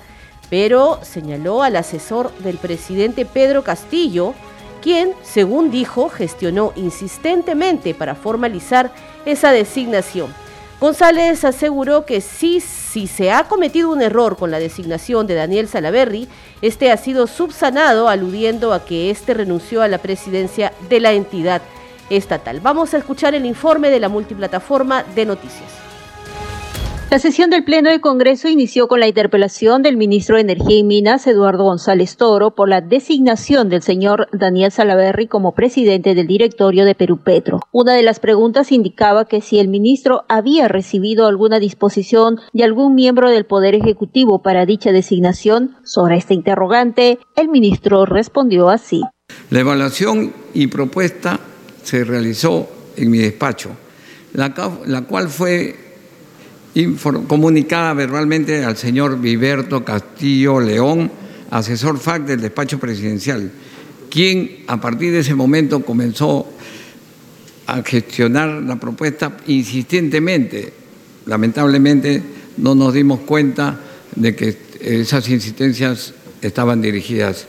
pero 0.51 0.99
señaló 1.03 1.63
al 1.63 1.77
asesor 1.77 2.33
del 2.39 2.59
presidente 2.59 3.25
Pedro 3.25 3.63
Castillo, 3.63 4.35
quien, 4.83 5.13
según 5.23 5.71
dijo, 5.71 6.09
gestionó 6.09 6.73
insistentemente 6.77 7.95
para 7.95 8.15
formalizar 8.15 8.91
esa 9.25 9.53
designación. 9.53 10.33
González 10.79 11.43
aseguró 11.45 12.05
que 12.05 12.21
sí, 12.21 12.61
si 12.61 13.07
se 13.07 13.33
ha 13.33 13.45
cometido 13.45 13.91
un 13.91 14.03
error 14.03 14.37
con 14.37 14.51
la 14.51 14.59
designación 14.59 15.27
de 15.27 15.35
Daniel 15.35 15.69
Salaverri, 15.69 16.29
este 16.61 16.93
ha 16.93 16.99
sido 16.99 17.27
subsanado 17.27 18.11
aludiendo 18.11 18.75
a 18.75 18.85
que 18.85 19.11
este 19.11 19.33
renunció 19.33 19.81
a 19.81 19.89
la 19.89 19.97
presidencia 19.97 20.75
de 20.91 21.01
la 21.01 21.13
entidad 21.13 21.63
estatal. 22.11 22.61
Vamos 22.61 22.93
a 22.93 22.99
escuchar 22.99 23.35
el 23.35 23.47
informe 23.47 23.89
de 23.89 24.01
la 24.01 24.11
multiplataforma 24.11 25.03
de 25.15 25.25
noticias. 25.25 25.86
La 27.09 27.21
sesión 27.21 27.51
del 27.51 27.63
Pleno 27.63 27.89
de 27.89 28.01
Congreso 28.01 28.49
inició 28.49 28.89
con 28.89 28.99
la 28.99 29.07
interpelación 29.07 29.81
del 29.83 29.97
ministro 29.97 30.35
de 30.35 30.43
Energía 30.43 30.79
y 30.79 30.83
Minas, 30.83 31.29
Eduardo 31.29 31.63
González 31.63 32.17
Toro, 32.17 32.57
por 32.57 32.69
la 32.69 32.81
designación 32.81 33.69
del 33.69 33.83
señor 33.83 34.27
Daniel 34.33 34.73
Salaverry 34.73 35.29
como 35.29 35.55
presidente 35.55 36.17
del 36.17 36.27
directorio 36.27 36.85
de 36.85 36.97
Perú 36.97 37.19
Petro. 37.19 37.61
Una 37.71 37.95
de 37.95 38.03
las 38.03 38.19
preguntas 38.19 38.73
indicaba 38.73 39.25
que 39.27 39.41
si 39.41 39.61
el 39.61 39.69
ministro 39.69 40.25
había 40.29 40.67
recibido 40.67 41.29
alguna 41.29 41.61
disposición 41.61 42.41
de 42.53 42.65
algún 42.65 42.97
miembro 42.97 43.31
del 43.31 43.47
Poder 43.47 43.77
Ejecutivo 43.77 44.43
para 44.43 44.67
dicha 44.67 44.91
designación. 44.91 45.77
Sobre 45.85 46.17
esta 46.17 46.35
interrogante, 46.35 47.21
el 47.37 47.49
ministro 47.49 48.05
respondió 48.05 48.69
así. 48.69 49.03
La 49.51 49.61
evaluación 49.61 50.33
y 50.55 50.67
propuesta 50.67 51.39
se 51.85 52.03
realizó 52.03 52.69
en 52.97 53.13
mi 53.13 53.19
despacho, 53.19 53.71
la 54.33 55.03
cual 55.07 55.29
fue 55.29 55.86
comunicada 57.27 57.95
verbalmente 57.95 58.65
al 58.65 58.77
señor 58.77 59.19
Viberto 59.19 59.85
Castillo 59.85 60.61
León, 60.61 61.11
asesor 61.51 61.99
FAC 61.99 62.27
del 62.27 62.41
despacho 62.41 62.79
presidencial, 62.79 63.51
quien 64.11 64.65
a 64.67 64.81
partir 64.81 65.13
de 65.13 65.21
ese 65.21 65.35
momento 65.35 65.83
comenzó 65.83 66.47
a 67.67 67.83
gestionar 67.83 68.63
la 68.63 68.77
propuesta 68.77 69.39
insistentemente. 69.47 70.73
Lamentablemente 71.25 72.23
no 72.59 72.75
nos 72.75 72.93
dimos 72.93 73.21
cuenta 73.21 73.81
de 74.15 74.37
que 74.37 74.57
esas 74.81 75.29
insistencias 75.29 76.13
estaban 76.43 76.83
dirigidas 76.83 77.47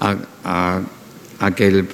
a, 0.00 0.82
que 1.54 1.84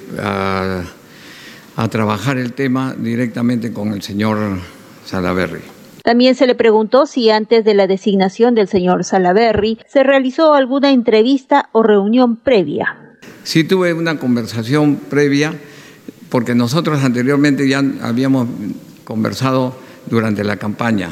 a 1.77 1.87
trabajar 1.89 2.37
el 2.37 2.53
tema 2.53 2.95
directamente 2.97 3.71
con 3.71 3.93
el 3.93 4.01
señor 4.01 4.57
Salaverry. 5.05 5.70
También 6.03 6.35
se 6.35 6.47
le 6.47 6.55
preguntó 6.55 7.05
si 7.05 7.29
antes 7.29 7.63
de 7.63 7.73
la 7.73 7.87
designación 7.87 8.55
del 8.55 8.67
señor 8.67 9.03
Salaberry 9.03 9.77
se 9.87 10.03
realizó 10.03 10.53
alguna 10.53 10.91
entrevista 10.91 11.69
o 11.73 11.83
reunión 11.83 12.37
previa. 12.37 13.17
Sí 13.43 13.63
tuve 13.63 13.93
una 13.93 14.17
conversación 14.17 14.95
previa 14.95 15.53
porque 16.29 16.55
nosotros 16.55 17.03
anteriormente 17.03 17.67
ya 17.67 17.83
habíamos 18.01 18.47
conversado 19.03 19.75
durante 20.07 20.43
la 20.43 20.57
campaña. 20.57 21.09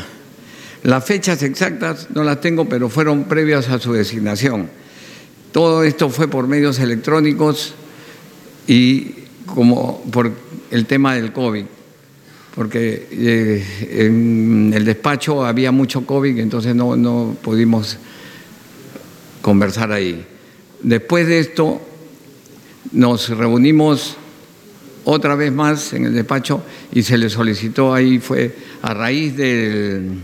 Las 0.84 1.06
fechas 1.06 1.44
exactas 1.44 2.08
no 2.14 2.24
las 2.24 2.42
tengo, 2.42 2.66
pero 2.66 2.90
fueron 2.90 3.26
previas 3.26 3.70
a 3.70 3.80
su 3.80 3.94
designación. 3.94 4.70
Todo 5.52 5.84
esto 5.84 6.10
fue 6.10 6.28
por 6.28 6.48
medios 6.48 6.80
electrónicos 6.80 7.74
y 8.66 9.16
como 9.46 10.02
por 10.12 10.32
el 10.72 10.86
tema 10.86 11.16
del 11.16 11.34
COVID 11.34 11.66
porque 12.60 13.08
eh, 13.10 14.08
en 14.10 14.74
el 14.76 14.84
despacho 14.84 15.46
había 15.46 15.72
mucho 15.72 16.06
COVID, 16.06 16.40
entonces 16.40 16.76
no, 16.76 16.98
no 16.98 17.38
pudimos 17.42 17.98
conversar 19.42 19.94
ahí. 19.94 20.26
Después 20.84 21.26
de 21.26 21.40
esto, 21.40 21.82
nos 22.92 23.30
reunimos 23.30 24.18
otra 25.06 25.36
vez 25.36 25.54
más 25.54 25.94
en 25.94 26.08
el 26.08 26.14
despacho 26.14 26.62
y 26.92 27.04
se 27.04 27.18
le 27.18 27.30
solicitó 27.30 27.94
ahí, 27.94 28.20
fue 28.20 28.54
a 28.82 28.94
raíz 28.94 29.38
del, 29.38 30.20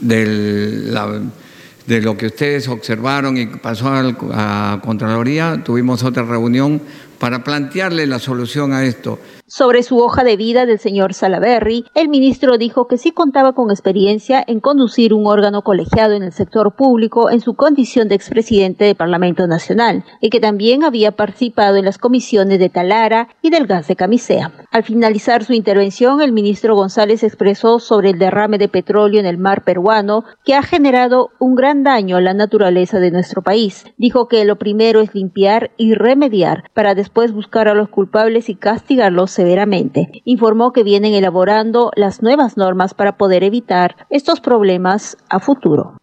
de 0.00 2.00
lo 2.00 2.16
que 2.16 2.28
ustedes 2.28 2.66
observaron 2.68 3.36
y 3.36 3.44
pasó 3.44 3.90
a 3.90 4.80
Contraloría, 4.82 5.62
tuvimos 5.62 6.02
otra 6.02 6.22
reunión 6.22 6.80
para 7.18 7.44
plantearle 7.44 8.06
la 8.06 8.18
solución 8.18 8.72
a 8.72 8.84
esto. 8.84 9.20
Sobre 9.46 9.82
su 9.82 9.98
hoja 9.98 10.24
de 10.24 10.38
vida 10.38 10.64
del 10.64 10.78
señor 10.78 11.12
Salaberry, 11.12 11.84
el 11.94 12.08
ministro 12.08 12.56
dijo 12.56 12.88
que 12.88 12.96
sí 12.96 13.10
contaba 13.10 13.52
con 13.52 13.70
experiencia 13.70 14.42
en 14.46 14.58
conducir 14.58 15.12
un 15.12 15.26
órgano 15.26 15.60
colegiado 15.60 16.14
en 16.14 16.22
el 16.22 16.32
sector 16.32 16.74
público 16.74 17.28
en 17.28 17.42
su 17.42 17.52
condición 17.52 18.08
de 18.08 18.14
expresidente 18.14 18.86
del 18.86 18.94
Parlamento 18.94 19.46
Nacional 19.46 20.02
y 20.22 20.30
que 20.30 20.40
también 20.40 20.82
había 20.82 21.12
participado 21.12 21.76
en 21.76 21.84
las 21.84 21.98
comisiones 21.98 22.58
de 22.58 22.70
Talara 22.70 23.28
y 23.42 23.50
del 23.50 23.66
gas 23.66 23.86
de 23.86 23.96
camisea. 23.96 24.50
Al 24.70 24.82
finalizar 24.82 25.44
su 25.44 25.52
intervención, 25.52 26.22
el 26.22 26.32
ministro 26.32 26.74
González 26.74 27.22
expresó 27.22 27.80
sobre 27.80 28.10
el 28.10 28.18
derrame 28.18 28.56
de 28.56 28.68
petróleo 28.68 29.20
en 29.20 29.26
el 29.26 29.36
mar 29.36 29.62
peruano 29.62 30.24
que 30.42 30.54
ha 30.54 30.62
generado 30.62 31.32
un 31.38 31.54
gran 31.54 31.82
daño 31.82 32.16
a 32.16 32.22
la 32.22 32.32
naturaleza 32.32 32.98
de 32.98 33.10
nuestro 33.10 33.42
país. 33.42 33.84
Dijo 33.98 34.26
que 34.26 34.42
lo 34.46 34.56
primero 34.56 35.02
es 35.02 35.14
limpiar 35.14 35.72
y 35.76 35.92
remediar 35.92 36.70
para 36.72 36.94
después 36.94 37.32
buscar 37.32 37.68
a 37.68 37.74
los 37.74 37.90
culpables 37.90 38.48
y 38.48 38.54
castigarlos 38.54 39.33
severamente. 39.34 40.22
Informó 40.24 40.72
que 40.72 40.84
vienen 40.84 41.12
elaborando 41.14 41.90
las 41.96 42.22
nuevas 42.22 42.56
normas 42.56 42.94
para 42.94 43.16
poder 43.16 43.44
evitar 43.44 44.06
estos 44.08 44.40
problemas 44.40 45.16
a 45.28 45.40
futuro. 45.40 45.98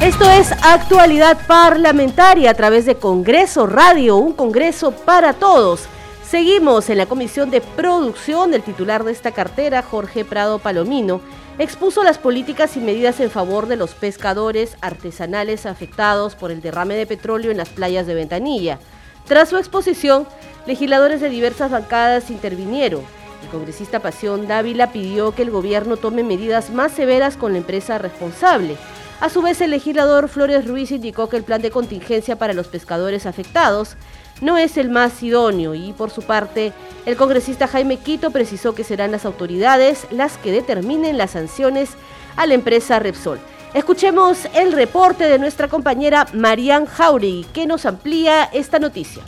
Esto 0.00 0.30
es 0.30 0.52
actualidad 0.62 1.38
parlamentaria 1.46 2.50
a 2.50 2.54
través 2.54 2.84
de 2.84 2.96
Congreso 2.96 3.66
Radio, 3.66 4.16
un 4.16 4.32
Congreso 4.32 4.90
para 4.90 5.32
todos. 5.32 5.88
Seguimos 6.22 6.90
en 6.90 6.98
la 6.98 7.06
Comisión 7.06 7.50
de 7.50 7.60
Producción. 7.60 8.52
El 8.52 8.62
titular 8.62 9.04
de 9.04 9.12
esta 9.12 9.30
cartera, 9.30 9.82
Jorge 9.82 10.24
Prado 10.24 10.58
Palomino, 10.58 11.20
expuso 11.58 12.02
las 12.02 12.18
políticas 12.18 12.76
y 12.76 12.80
medidas 12.80 13.20
en 13.20 13.30
favor 13.30 13.68
de 13.68 13.76
los 13.76 13.94
pescadores 13.94 14.76
artesanales 14.80 15.66
afectados 15.66 16.34
por 16.34 16.50
el 16.50 16.60
derrame 16.60 16.94
de 16.94 17.06
petróleo 17.06 17.50
en 17.50 17.56
las 17.56 17.70
playas 17.70 18.06
de 18.06 18.14
Ventanilla. 18.14 18.78
Tras 19.26 19.48
su 19.48 19.56
exposición, 19.56 20.26
legisladores 20.66 21.20
de 21.20 21.30
diversas 21.30 21.70
bancadas 21.70 22.30
intervinieron. 22.30 23.02
El 23.42 23.48
congresista 23.48 24.00
Pasión 24.00 24.48
Dávila 24.48 24.92
pidió 24.92 25.32
que 25.34 25.42
el 25.42 25.50
gobierno 25.50 25.96
tome 25.96 26.24
medidas 26.24 26.70
más 26.70 26.92
severas 26.92 27.36
con 27.36 27.52
la 27.52 27.58
empresa 27.58 27.98
responsable. 27.98 28.76
A 29.20 29.30
su 29.30 29.40
vez, 29.40 29.60
el 29.60 29.70
legislador 29.70 30.28
Flores 30.28 30.66
Ruiz 30.66 30.90
indicó 30.90 31.28
que 31.28 31.36
el 31.36 31.44
plan 31.44 31.62
de 31.62 31.70
contingencia 31.70 32.36
para 32.36 32.52
los 32.52 32.66
pescadores 32.66 33.24
afectados 33.24 33.96
no 34.42 34.58
es 34.58 34.76
el 34.76 34.90
más 34.90 35.22
idóneo 35.22 35.74
y 35.74 35.92
por 35.94 36.10
su 36.10 36.22
parte 36.22 36.72
el 37.06 37.16
congresista 37.16 37.66
Jaime 37.66 37.96
Quito 37.96 38.30
precisó 38.30 38.74
que 38.74 38.84
serán 38.84 39.12
las 39.12 39.24
autoridades 39.24 40.06
las 40.10 40.36
que 40.36 40.52
determinen 40.52 41.16
las 41.16 41.30
sanciones 41.30 41.90
a 42.36 42.46
la 42.46 42.54
empresa 42.54 42.98
Repsol. 42.98 43.38
Escuchemos 43.72 44.46
el 44.54 44.72
reporte 44.72 45.24
de 45.24 45.38
nuestra 45.38 45.68
compañera 45.68 46.26
Marian 46.34 46.86
Jauregui 46.86 47.44
que 47.54 47.66
nos 47.66 47.86
amplía 47.86 48.44
esta 48.52 48.78
noticia. 48.78 49.22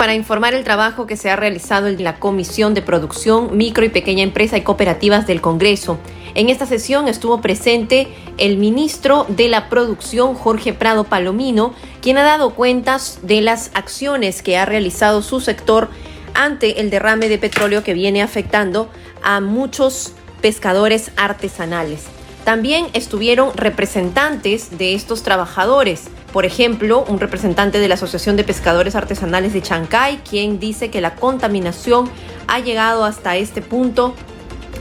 Para 0.00 0.14
informar 0.14 0.54
el 0.54 0.64
trabajo 0.64 1.06
que 1.06 1.18
se 1.18 1.28
ha 1.28 1.36
realizado 1.36 1.86
en 1.86 2.02
la 2.02 2.18
Comisión 2.18 2.72
de 2.72 2.80
Producción, 2.80 3.54
Micro 3.58 3.84
y 3.84 3.90
Pequeña 3.90 4.22
Empresa 4.22 4.56
y 4.56 4.62
Cooperativas 4.62 5.26
del 5.26 5.42
Congreso. 5.42 5.98
En 6.34 6.48
esta 6.48 6.64
sesión 6.64 7.06
estuvo 7.06 7.42
presente 7.42 8.08
el 8.38 8.56
ministro 8.56 9.26
de 9.28 9.50
la 9.50 9.68
Producción, 9.68 10.34
Jorge 10.36 10.72
Prado 10.72 11.04
Palomino, 11.04 11.74
quien 12.00 12.16
ha 12.16 12.22
dado 12.22 12.54
cuentas 12.54 13.18
de 13.24 13.42
las 13.42 13.72
acciones 13.74 14.40
que 14.40 14.56
ha 14.56 14.64
realizado 14.64 15.20
su 15.20 15.38
sector 15.38 15.90
ante 16.32 16.80
el 16.80 16.88
derrame 16.88 17.28
de 17.28 17.36
petróleo 17.36 17.84
que 17.84 17.92
viene 17.92 18.22
afectando 18.22 18.88
a 19.22 19.42
muchos 19.42 20.14
pescadores 20.40 21.10
artesanales. 21.18 22.04
También 22.44 22.86
estuvieron 22.94 23.54
representantes 23.54 24.78
de 24.78 24.94
estos 24.94 25.22
trabajadores. 25.22 26.04
Por 26.32 26.44
ejemplo, 26.44 27.04
un 27.08 27.18
representante 27.18 27.80
de 27.80 27.88
la 27.88 27.94
Asociación 27.94 28.36
de 28.36 28.44
Pescadores 28.44 28.94
Artesanales 28.94 29.52
de 29.52 29.62
Chancay, 29.62 30.18
quien 30.18 30.60
dice 30.60 30.90
que 30.90 31.00
la 31.00 31.16
contaminación 31.16 32.08
ha 32.46 32.60
llegado 32.60 33.04
hasta 33.04 33.36
este 33.36 33.62
punto 33.62 34.14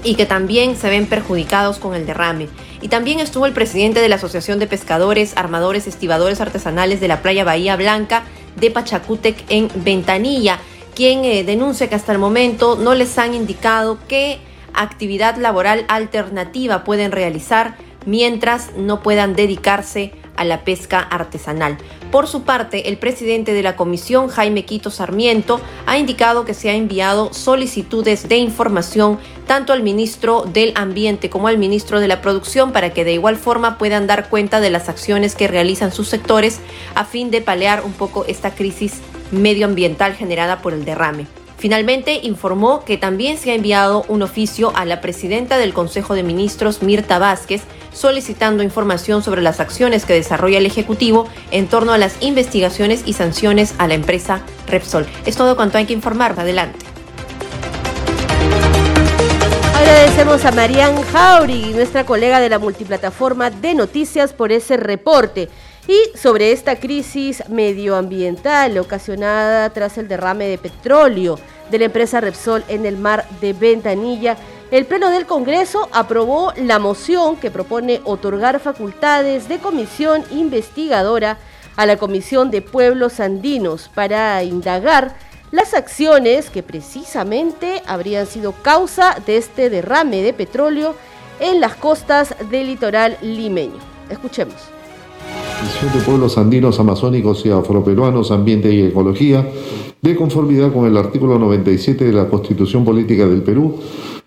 y 0.03 0.15
que 0.15 0.25
también 0.25 0.75
se 0.75 0.89
ven 0.89 1.08
perjudicados 1.08 1.79
con 1.79 1.96
el 1.96 2.06
derrame. 2.06 2.50
Y 2.82 2.88
también 2.88 3.20
estuvo 3.20 3.46
el 3.46 3.53
presidente 3.53 4.00
de 4.00 4.10
la 4.10 4.15
Asociación 4.15 4.60
de 4.60 4.68
Pescadores, 4.68 5.36
Armadores, 5.36 5.88
Estibadores 5.88 6.40
Artesanales 6.40 7.01
de 7.01 7.07
la 7.07 7.22
playa 7.22 7.44
Bahía 7.44 7.75
Blanca 7.75 8.24
de 8.55 8.72
Pachacútec 8.72 9.44
en 9.50 9.70
Ventanilla, 9.75 10.59
quien 10.96 11.25
eh, 11.25 11.44
denuncia 11.44 11.90
que 11.90 11.96
hasta 11.96 12.12
el 12.12 12.20
momento 12.20 12.75
no 12.75 12.94
les 12.94 13.18
han 13.18 13.33
indicado 13.33 13.98
qué 14.07 14.40
actividad 14.74 15.38
laboral 15.38 15.85
alternativa 15.88 16.83
pueden 16.83 17.12
realizar 17.12 17.75
mientras 18.05 18.75
no 18.77 19.01
puedan 19.01 19.35
dedicarse 19.35 20.14
a 20.39 20.45
la 20.45 20.63
pesca 20.63 20.99
artesanal. 20.99 21.77
Por 22.11 22.27
su 22.27 22.43
parte, 22.43 22.89
el 22.89 22.97
presidente 22.97 23.53
de 23.53 23.61
la 23.61 23.75
comisión, 23.75 24.29
Jaime 24.29 24.65
Quito 24.65 24.89
Sarmiento, 24.89 25.59
ha 25.85 25.97
indicado 25.97 26.45
que 26.45 26.53
se 26.53 26.69
ha 26.69 26.73
enviado 26.73 27.33
solicitudes 27.33 28.27
de 28.27 28.37
información 28.37 29.19
tanto 29.45 29.73
al 29.73 29.83
ministro 29.83 30.45
del 30.45 30.71
Ambiente 30.75 31.29
como 31.29 31.47
al 31.47 31.57
ministro 31.57 31.99
de 31.99 32.07
la 32.07 32.21
Producción 32.21 32.71
para 32.71 32.93
que 32.93 33.03
de 33.03 33.13
igual 33.13 33.35
forma 33.35 33.77
puedan 33.77 34.07
dar 34.07 34.29
cuenta 34.29 34.61
de 34.61 34.69
las 34.69 34.89
acciones 34.89 35.35
que 35.35 35.47
realizan 35.47 35.91
sus 35.91 36.07
sectores 36.07 36.61
a 36.95 37.03
fin 37.03 37.31
de 37.31 37.41
palear 37.41 37.83
un 37.83 37.91
poco 37.91 38.25
esta 38.25 38.55
crisis 38.55 39.01
medioambiental 39.31 40.15
generada 40.15 40.61
por 40.61 40.73
el 40.73 40.85
derrame. 40.85 41.27
Finalmente, 41.59 42.22
informó 42.24 42.85
que 42.85 42.98
también 42.98 43.37
se 43.37 43.51
ha 43.51 43.53
enviado 43.53 44.05
un 44.07 44.22
oficio 44.22 44.72
a 44.77 44.85
la 44.85 45.01
presidenta 45.01 45.57
del 45.57 45.74
Consejo 45.74 46.13
de 46.13 46.24
Ministros, 46.24 46.81
Mirta 46.81 47.19
Vázquez, 47.19 47.63
solicitando 47.91 48.63
información 48.63 49.22
sobre 49.22 49.41
las 49.41 49.59
acciones 49.59 50.05
que 50.05 50.13
desarrolla 50.13 50.59
el 50.59 50.65
Ejecutivo 50.65 51.27
en 51.51 51.67
torno 51.67 51.91
a 51.91 51.98
las 51.98 52.15
investigaciones 52.22 53.03
y 53.05 53.11
sanciones 53.11 53.75
a 53.77 53.89
la 53.89 53.95
empresa 53.95 54.41
Repsol. 54.67 55.05
Es 55.25 55.35
todo 55.35 55.57
cuanto 55.57 55.77
hay 55.77 55.85
que 55.85 55.91
informar. 55.91 56.39
Adelante. 56.39 56.79
Agradecemos 59.75 60.45
a 60.45 60.51
Marian 60.53 61.01
Jauregui, 61.11 61.74
nuestra 61.74 62.05
colega 62.05 62.39
de 62.39 62.48
la 62.48 62.59
multiplataforma 62.59 63.50
de 63.50 63.74
noticias, 63.74 64.31
por 64.31 64.53
ese 64.53 64.77
reporte. 64.77 65.50
Y 65.89 66.15
sobre 66.15 66.51
esta 66.51 66.75
crisis 66.75 67.41
medioambiental 67.49 68.77
ocasionada 68.77 69.71
tras 69.71 69.97
el 69.97 70.07
derrame 70.07 70.45
de 70.47 70.59
petróleo 70.59 71.39
de 71.71 71.79
la 71.79 71.85
empresa 71.85 72.21
Repsol 72.21 72.63
en 72.67 72.85
el 72.85 72.95
mar 72.95 73.25
de 73.41 73.53
Ventanilla, 73.53 74.37
el 74.69 74.85
Pleno 74.85 75.09
del 75.09 75.25
Congreso 75.25 75.89
aprobó 75.91 76.53
la 76.57 76.77
moción 76.77 77.37
que 77.37 77.49
propone 77.49 78.01
otorgar 78.03 78.59
facultades 78.59 79.49
de 79.49 79.57
comisión 79.57 80.23
investigadora 80.29 81.39
a 81.75 81.87
la 81.87 81.97
Comisión 81.97 82.51
de 82.51 82.61
Pueblos 82.61 83.19
Andinos 83.19 83.89
para 83.91 84.43
indagar 84.43 85.15
las 85.49 85.73
acciones 85.73 86.51
que 86.51 86.61
precisamente 86.61 87.81
habrían 87.87 88.27
sido 88.27 88.51
causa 88.61 89.17
de 89.25 89.37
este 89.37 89.71
derrame 89.71 90.21
de 90.21 90.33
petróleo 90.33 90.93
en 91.39 91.59
las 91.59 91.73
costas 91.73 92.35
del 92.51 92.67
litoral 92.67 93.17
limeño. 93.23 93.79
Escuchemos. 94.11 94.78
De 95.59 96.00
Pueblos 96.05 96.37
Andinos, 96.37 96.79
Amazónicos 96.79 97.45
y 97.45 97.50
Afroperuanos, 97.50 98.31
Ambiente 98.31 98.74
y 98.74 98.81
Ecología, 98.81 99.45
de 100.01 100.15
conformidad 100.15 100.72
con 100.72 100.85
el 100.85 100.95
artículo 100.95 101.37
97 101.37 102.05
de 102.05 102.13
la 102.13 102.29
Constitución 102.29 102.85
Política 102.85 103.27
del 103.27 103.43
Perú 103.43 103.75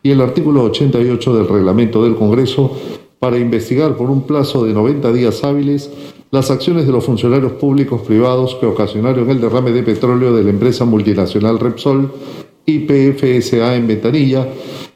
y 0.02 0.10
el 0.10 0.20
artículo 0.20 0.64
88 0.64 1.34
del 1.34 1.48
Reglamento 1.48 2.04
del 2.04 2.16
Congreso, 2.16 2.76
para 3.18 3.38
investigar 3.38 3.96
por 3.96 4.10
un 4.10 4.22
plazo 4.22 4.66
de 4.66 4.74
90 4.74 5.10
días 5.12 5.42
hábiles 5.42 5.90
las 6.30 6.50
acciones 6.50 6.86
de 6.86 6.92
los 6.92 7.06
funcionarios 7.06 7.52
públicos 7.52 8.02
privados 8.02 8.56
que 8.56 8.66
ocasionaron 8.66 9.30
el 9.30 9.40
derrame 9.40 9.72
de 9.72 9.82
petróleo 9.82 10.34
de 10.34 10.44
la 10.44 10.50
empresa 10.50 10.84
multinacional 10.84 11.58
Repsol 11.58 12.12
IPFSA 12.66 13.74
en 13.74 13.86
Ventanilla 13.86 14.48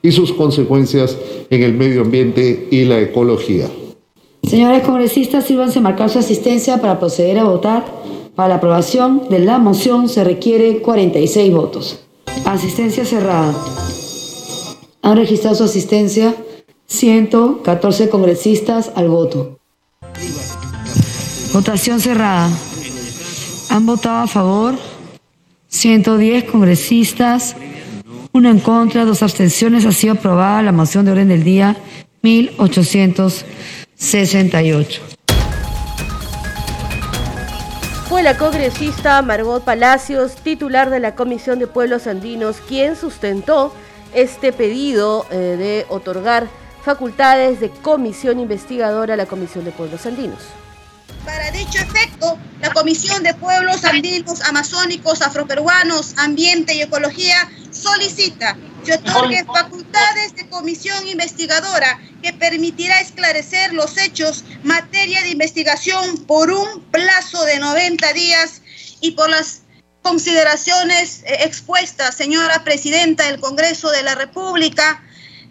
y 0.03 0.13
sus 0.13 0.35
consecuencias 0.35 1.17
en 1.49 1.63
el 1.63 1.73
medio 1.73 2.03
ambiente 2.03 2.69
y 2.71 2.85
la 2.85 3.01
ecología. 3.01 3.71
Señores 4.47 4.85
congresistas, 4.85 5.45
sírvanse 5.45 5.81
marcar 5.81 6.09
su 6.09 6.21
asistencia 6.21 6.81
para 6.81 7.01
proceder 7.01 7.39
a 7.41 7.45
votar. 7.45 7.85
Para 8.37 8.51
la 8.51 8.55
aprobación 8.57 9.29
de 9.29 9.41
la 9.41 9.59
moción 9.59 10.09
se 10.09 10.23
requiere 10.23 10.83
46 10.83 11.53
votos. 11.53 12.01
Asistencia 12.45 13.05
cerrada. 13.05 13.53
Han 15.03 15.17
registrado 15.17 15.57
su 15.57 15.65
asistencia 15.65 16.37
114 16.87 18.09
congresistas 18.09 18.93
al 18.95 19.09
voto. 19.09 19.59
Votación 21.53 21.99
cerrada. 22.01 22.49
Han 23.71 23.85
votado 23.85 24.19
a 24.19 24.27
favor 24.29 24.75
110 25.69 26.45
congresistas, 26.45 27.57
uno 28.33 28.49
en 28.49 28.61
contra, 28.61 29.05
dos 29.05 29.25
abstenciones. 29.25 29.85
Ha 29.87 29.93
sido 29.93 30.15
aprobada 30.15 30.63
la 30.63 30.71
moción 30.71 31.05
de 31.05 31.11
orden 31.11 31.29
del 31.29 31.43
día 31.43 31.77
1800. 32.23 33.45
68. 33.97 35.03
Fue 38.09 38.23
la 38.23 38.37
congresista 38.37 39.21
Margot 39.23 39.65
Palacios, 39.65 40.37
titular 40.37 40.91
de 40.91 41.01
la 41.01 41.15
Comisión 41.15 41.59
de 41.59 41.67
Pueblos 41.67 42.07
Andinos, 42.07 42.59
quien 42.69 42.95
sustentó 42.95 43.73
este 44.15 44.53
pedido 44.53 45.27
eh, 45.31 45.37
de 45.37 45.87
otorgar 45.89 46.47
facultades 46.83 47.59
de 47.59 47.71
comisión 47.71 48.39
investigadora 48.39 49.15
a 49.15 49.17
la 49.17 49.27
Comisión 49.27 49.65
de 49.65 49.73
Pueblos 49.73 50.07
Andinos. 50.07 50.39
Para 51.27 51.51
dicho 51.51 51.79
efecto, 51.79 52.39
la 52.61 52.73
Comisión 52.73 53.25
de 53.25 53.35
Pueblos 53.35 53.85
Andinos, 53.85 54.41
Amazónicos, 54.43 55.23
Afroperuanos, 55.23 56.15
Ambiente 56.19 56.73
y 56.73 56.83
Ecología 56.83 57.51
solicita 57.73 58.57
que 58.85 58.95
otorgue 58.95 59.45
facultades 59.45 60.37
de 60.37 60.49
comisión 60.49 61.07
investigadora 61.09 62.01
que 62.23 62.33
permitirá 62.33 63.01
esclarecer 63.01 63.75
los 63.75 63.99
hechos 63.99 64.45
materia 64.63 65.21
de 65.23 65.31
investigación 65.31 66.25
por 66.27 66.53
un 66.53 66.81
plazo 66.93 67.45
de 67.45 67.59
90 67.59 68.13
días 68.13 68.63
y 69.01 69.11
por 69.11 69.29
las 69.29 69.63
consideraciones 70.03 71.25
eh, 71.25 71.39
expuestas, 71.41 72.15
señora 72.15 72.63
Presidenta 72.63 73.25
del 73.25 73.41
Congreso 73.41 73.91
de 73.91 74.05
la 74.05 74.15
República, 74.15 75.03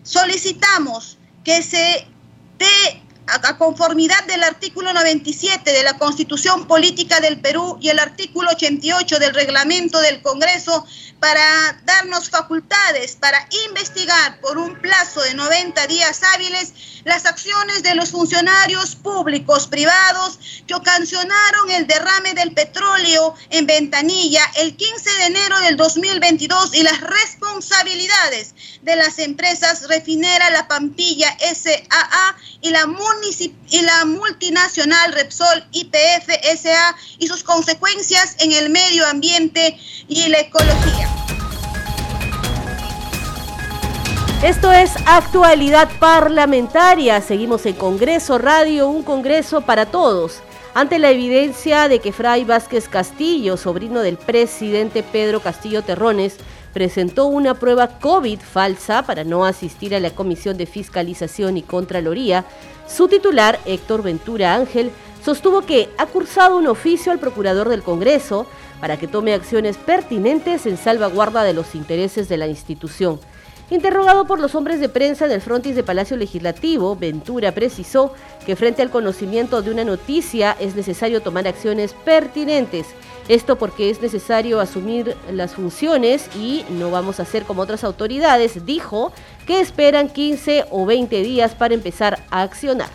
solicitamos 0.04 1.18
que 1.44 1.62
se 1.62 2.08
dé 2.58 3.05
a 3.28 3.58
conformidad 3.58 4.24
del 4.26 4.44
artículo 4.44 4.94
97 4.94 5.72
de 5.72 5.84
la 5.84 5.98
Constitución 5.98 6.68
Política 6.68 7.20
del 7.20 7.40
Perú 7.40 7.78
y 7.82 7.90
el 7.90 8.00
artículo 8.00 8.52
88 8.52 9.20
del 9.20 9.34
reglamento 9.34 10.00
del 10.00 10.22
Congreso 10.22 10.86
para 11.26 11.76
darnos 11.86 12.30
facultades 12.30 13.16
para 13.16 13.48
investigar 13.68 14.40
por 14.42 14.60
un 14.60 14.80
plazo 14.80 15.24
de 15.24 15.34
90 15.34 15.88
días 15.88 16.22
hábiles 16.36 17.02
las 17.04 17.26
acciones 17.26 17.82
de 17.82 17.96
los 17.96 18.12
funcionarios 18.12 18.96
públicos 18.96 19.66
privados 19.66 20.38
que 20.68 20.76
ocasionaron 20.76 21.72
el 21.72 21.88
derrame 21.88 22.36
del 22.36 22.54
petróleo 22.54 23.34
en 23.50 23.66
Ventanilla 23.66 24.44
el 24.58 24.76
15 24.76 25.10
de 25.14 25.26
enero 25.26 25.60
del 25.62 25.78
2022 25.78 26.76
y 26.76 26.84
las 26.84 27.02
responsabilidades 27.02 28.54
de 28.84 28.96
las 28.96 29.18
empresas 29.18 29.88
refinera 29.88 30.52
La 30.52 30.68
Pampilla 30.68 31.36
SAA 31.40 32.36
y 32.62 32.70
la, 32.70 32.86
y 33.69 33.82
la 33.82 34.06
multinacional 34.06 35.13
Repsol 35.13 35.65
IPF 35.71 36.30
SA 36.58 36.95
y 37.19 37.28
sus 37.28 37.43
consecuencias 37.43 38.36
en 38.39 38.51
el 38.51 38.69
medio 38.69 39.06
ambiente 39.08 39.78
y 40.08 40.28
la 40.28 40.39
ecología. 40.39 41.10
Esto 44.43 44.71
es 44.71 44.91
actualidad 45.08 45.89
parlamentaria. 45.99 47.19
Seguimos 47.21 47.65
en 47.65 47.73
Congreso 47.73 48.38
Radio, 48.38 48.88
un 48.89 49.01
Congreso 49.01 49.62
para 49.62 49.88
todos. 49.88 50.41
Ante 50.75 50.99
la 50.99 51.10
evidencia 51.10 51.88
de 51.88 51.99
que 51.99 52.12
Fray 52.12 52.43
Vázquez 52.43 52.89
Castillo, 52.89 53.56
sobrino 53.56 54.01
del 54.01 54.17
presidente 54.17 55.04
Pedro 55.04 55.39
Castillo 55.39 55.84
Terrones, 55.84 56.36
presentó 56.76 57.28
una 57.28 57.54
prueba 57.54 57.88
COVID 57.88 58.38
falsa 58.42 59.04
para 59.04 59.24
no 59.24 59.46
asistir 59.46 59.96
a 59.96 60.02
la 60.02 60.10
Comisión 60.10 60.58
de 60.58 60.66
Fiscalización 60.66 61.56
y 61.56 61.62
Contraloría, 61.62 62.44
su 62.86 63.08
titular, 63.08 63.58
Héctor 63.64 64.04
Ventura 64.04 64.56
Ángel, 64.56 64.92
sostuvo 65.24 65.62
que 65.62 65.88
ha 65.98 66.06
cursado 66.06 66.58
un 66.58 66.68
oficio 66.68 67.14
al 67.14 67.20
Procurador 67.20 67.70
del 67.70 67.82
Congreso 67.82 68.46
para 68.82 68.98
que 68.98 69.08
tome 69.08 69.34
acciones 69.34 69.78
pertinentes 69.78 70.66
en 70.66 70.76
salvaguarda 70.76 71.44
de 71.44 71.54
los 71.54 71.76
intereses 71.76 72.28
de 72.28 72.36
la 72.36 72.48
institución. 72.48 73.22
Interrogado 73.70 74.28
por 74.28 74.42
los 74.42 74.54
hombres 74.54 74.82
de 74.82 74.90
prensa 74.90 75.30
del 75.30 75.40
frontis 75.40 75.78
de 75.78 75.84
Palacio 75.84 76.18
Legislativo, 76.18 76.98
Ventura 76.98 77.54
precisó 77.54 78.14
que 78.46 78.58
frente 78.58 78.82
al 78.82 78.90
conocimiento 78.90 79.62
de 79.62 79.72
una 79.72 79.86
noticia 79.86 80.58
es 80.60 80.76
necesario 80.76 81.22
tomar 81.22 81.48
acciones 81.48 81.94
pertinentes. 82.04 82.88
Esto 83.28 83.58
porque 83.58 83.90
es 83.90 84.02
necesario 84.02 84.60
asumir 84.60 85.16
las 85.32 85.56
funciones 85.56 86.30
y 86.40 86.64
no 86.70 86.92
vamos 86.92 87.20
a 87.20 87.24
hacer 87.24 87.44
como 87.44 87.64
otras 87.64 87.84
autoridades, 87.84 88.66
dijo, 88.66 89.12
que 89.48 89.60
esperan 89.60 90.10
15 90.10 90.66
o 90.70 90.86
20 90.86 91.24
días 91.24 91.56
para 91.56 91.74
empezar 91.74 92.24
a 92.30 92.44
accionar. 92.44 92.90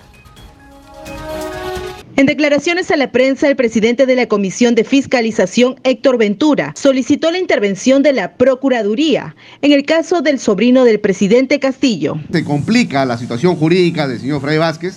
En 2.17 2.27
declaraciones 2.27 2.91
a 2.91 2.97
la 2.97 3.13
prensa, 3.13 3.49
el 3.49 3.57
presidente 3.57 4.05
de 4.05 4.15
la 4.15 4.27
Comisión 4.27 4.75
de 4.75 4.85
Fiscalización, 4.85 5.81
Héctor 5.85 6.19
Ventura, 6.19 6.75
solicitó 6.77 7.31
la 7.31 7.39
intervención 7.39 8.03
de 8.03 8.13
la 8.13 8.35
Procuraduría 8.35 9.35
en 9.63 9.73
el 9.73 9.87
caso 9.87 10.21
del 10.21 10.39
sobrino 10.39 10.85
del 10.85 11.01
presidente 11.01 11.59
Castillo. 11.59 12.21
Se 12.31 12.45
complica 12.45 13.07
la 13.07 13.17
situación 13.17 13.57
jurídica 13.57 14.07
del 14.07 14.21
señor 14.21 14.43
Fray 14.43 14.59
Vázquez 14.59 14.97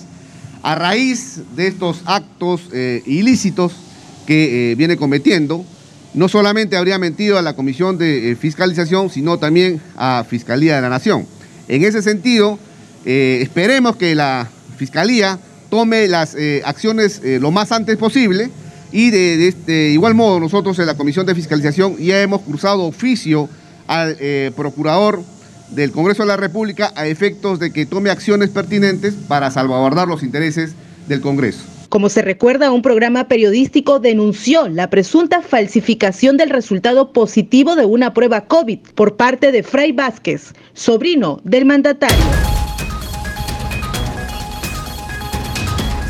a 0.64 0.76
raíz 0.76 1.42
de 1.56 1.68
estos 1.68 2.02
actos 2.06 2.68
eh, 2.74 3.02
ilícitos 3.06 3.74
que 4.26 4.72
eh, 4.72 4.76
viene 4.76 4.98
cometiendo. 4.98 5.66
No 6.14 6.28
solamente 6.28 6.78
habría 6.78 7.00
mentido 7.00 7.38
a 7.38 7.42
la 7.42 7.56
Comisión 7.56 7.98
de 7.98 8.32
eh, 8.32 8.36
Fiscalización, 8.36 9.10
sino 9.10 9.40
también 9.40 9.82
a 9.96 10.26
Fiscalía 10.30 10.76
de 10.76 10.82
la 10.82 10.90
Nación. 10.90 11.26
En 11.68 11.84
ese 11.84 12.02
sentido, 12.02 12.60
esperemos 13.06 13.96
que 13.96 14.16
la 14.16 14.50
Fiscalía 14.78 15.40
tome 15.74 16.08
las 16.08 16.36
eh, 16.36 16.62
acciones 16.66 17.20
eh, 17.24 17.40
lo 17.40 17.50
más 17.50 17.72
antes 17.72 17.98
posible 17.98 18.52
y 18.92 19.10
de, 19.10 19.48
este, 19.48 19.90
igual 19.90 20.14
modo 20.14 20.40
nosotros 20.40 20.78
en 20.78 20.86
la 20.86 20.94
Comisión 20.94 21.26
de 21.26 21.34
Fiscalización 21.34 21.98
ya 21.98 22.22
hemos 22.22 22.42
cruzado 22.42 22.84
oficio 22.84 23.50
al 23.88 24.16
eh, 24.20 24.52
Procurador 24.56 25.24
del 25.72 25.92
Congreso 25.92 26.22
de 26.22 26.28
la 26.28 26.38
República 26.38 26.92
a 26.96 27.08
efectos 27.08 27.58
de 27.58 27.72
que 27.72 27.88
tome 27.88 28.12
acciones 28.12 28.50
pertinentes 28.50 29.16
para 29.28 29.50
salvaguardar 29.50 30.08
los 30.08 30.22
intereses 30.22 30.74
del 31.08 31.22
Congreso. 31.22 31.73
Como 31.94 32.10
se 32.10 32.24
recuerda, 32.24 32.72
un 32.72 32.82
programa 32.82 33.28
periodístico 33.28 34.00
denunció 34.00 34.68
la 34.68 34.90
presunta 34.90 35.44
falsificación 35.44 36.38
del 36.38 36.50
resultado 36.50 37.14
positivo 37.14 37.76
de 37.76 37.86
una 37.86 38.16
prueba 38.16 38.48
COVID 38.48 38.80
por 38.96 39.16
parte 39.16 39.52
de 39.52 39.62
Fray 39.62 39.92
Vázquez, 39.92 40.56
sobrino 40.74 41.40
del 41.44 41.66
mandatario. 41.66 42.18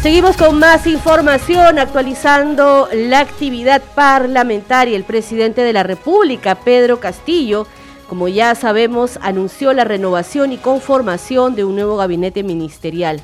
Seguimos 0.01 0.37
con 0.37 0.57
más 0.57 0.87
información, 0.87 1.77
actualizando 1.77 2.87
la 2.93 3.19
actividad 3.19 3.81
parlamentaria. 3.93 4.95
El 4.95 5.03
presidente 5.03 5.63
de 5.63 5.73
la 5.73 5.83
República, 5.83 6.55
Pedro 6.55 7.01
Castillo, 7.01 7.67
como 8.07 8.29
ya 8.29 8.55
sabemos, 8.55 9.19
anunció 9.21 9.73
la 9.73 9.83
renovación 9.83 10.53
y 10.53 10.57
conformación 10.57 11.55
de 11.55 11.65
un 11.65 11.75
nuevo 11.75 11.97
gabinete 11.97 12.41
ministerial. 12.41 13.19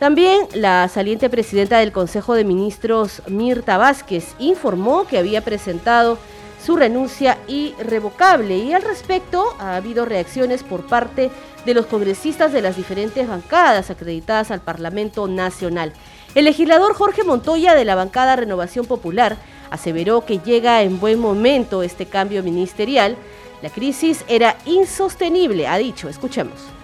También 0.00 0.48
la 0.54 0.88
saliente 0.88 1.28
presidenta 1.28 1.78
del 1.78 1.92
Consejo 1.92 2.32
de 2.32 2.42
Ministros, 2.42 3.20
Mirta 3.28 3.76
Vázquez, 3.76 4.34
informó 4.38 5.06
que 5.06 5.18
había 5.18 5.44
presentado 5.44 6.16
su 6.64 6.74
renuncia 6.76 7.36
irrevocable 7.48 8.56
y 8.56 8.72
al 8.72 8.80
respecto 8.80 9.54
ha 9.58 9.76
habido 9.76 10.06
reacciones 10.06 10.62
por 10.62 10.86
parte 10.86 11.30
de 11.66 11.74
los 11.74 11.84
congresistas 11.84 12.50
de 12.50 12.62
las 12.62 12.78
diferentes 12.78 13.28
bancadas 13.28 13.90
acreditadas 13.90 14.50
al 14.50 14.62
Parlamento 14.62 15.28
Nacional. 15.28 15.92
El 16.34 16.46
legislador 16.46 16.94
Jorge 16.94 17.22
Montoya 17.22 17.74
de 17.74 17.84
la 17.84 17.94
bancada 17.94 18.36
Renovación 18.36 18.86
Popular 18.86 19.36
aseveró 19.70 20.24
que 20.24 20.38
llega 20.38 20.80
en 20.82 20.98
buen 20.98 21.18
momento 21.18 21.82
este 21.82 22.06
cambio 22.06 22.42
ministerial. 22.42 23.18
La 23.60 23.68
crisis 23.68 24.24
era 24.28 24.56
insostenible, 24.64 25.68
ha 25.68 25.76
dicho. 25.76 26.08
Escuchemos. 26.08 26.79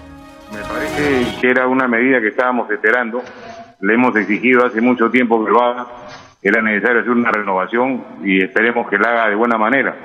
Me 0.52 0.60
parece 0.60 1.40
que 1.40 1.50
era 1.50 1.66
una 1.66 1.88
medida 1.88 2.20
que 2.20 2.28
estábamos 2.28 2.70
esperando. 2.70 3.22
Le 3.80 3.94
hemos 3.94 4.16
exigido 4.16 4.64
hace 4.64 4.80
mucho 4.80 5.10
tiempo 5.10 5.44
que 5.44 5.50
lo 5.50 5.62
haga. 5.62 5.86
Era 6.42 6.62
necesario 6.62 7.00
hacer 7.00 7.12
una 7.12 7.30
renovación 7.30 8.04
y 8.22 8.42
esperemos 8.42 8.88
que 8.88 8.98
la 8.98 9.10
haga 9.10 9.28
de 9.28 9.34
buena 9.34 9.58
manera 9.58 9.96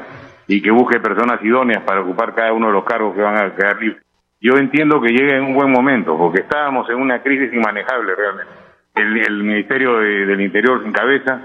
y 0.47 0.61
que 0.61 0.71
busque 0.71 0.99
personas 0.99 1.43
idóneas 1.43 1.83
para 1.83 2.01
ocupar 2.01 2.33
cada 2.33 2.53
uno 2.53 2.67
de 2.67 2.73
los 2.73 2.83
cargos 2.83 3.15
que 3.15 3.21
van 3.21 3.37
a 3.37 3.55
quedar 3.55 3.79
libres. 3.79 4.03
Yo 4.41 4.57
entiendo 4.57 4.99
que 4.99 5.09
llegue 5.09 5.37
en 5.37 5.43
un 5.43 5.53
buen 5.53 5.71
momento, 5.71 6.17
porque 6.17 6.41
estábamos 6.41 6.89
en 6.89 6.95
una 6.95 7.21
crisis 7.21 7.53
inmanejable 7.53 8.15
realmente 8.15 8.61
el, 8.95 9.43
Ministerio 9.43 9.97
del 9.97 10.41
Interior 10.41 10.83
sin 10.83 10.91
cabeza, 10.91 11.41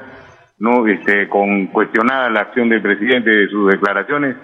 no 0.58 0.86
este, 0.86 1.28
con 1.28 1.66
cuestionada 1.68 2.30
la 2.30 2.40
acción 2.40 2.68
del 2.68 2.82
presidente 2.82 3.30
de 3.30 3.48
sus 3.48 3.70
declaraciones. 3.70 4.36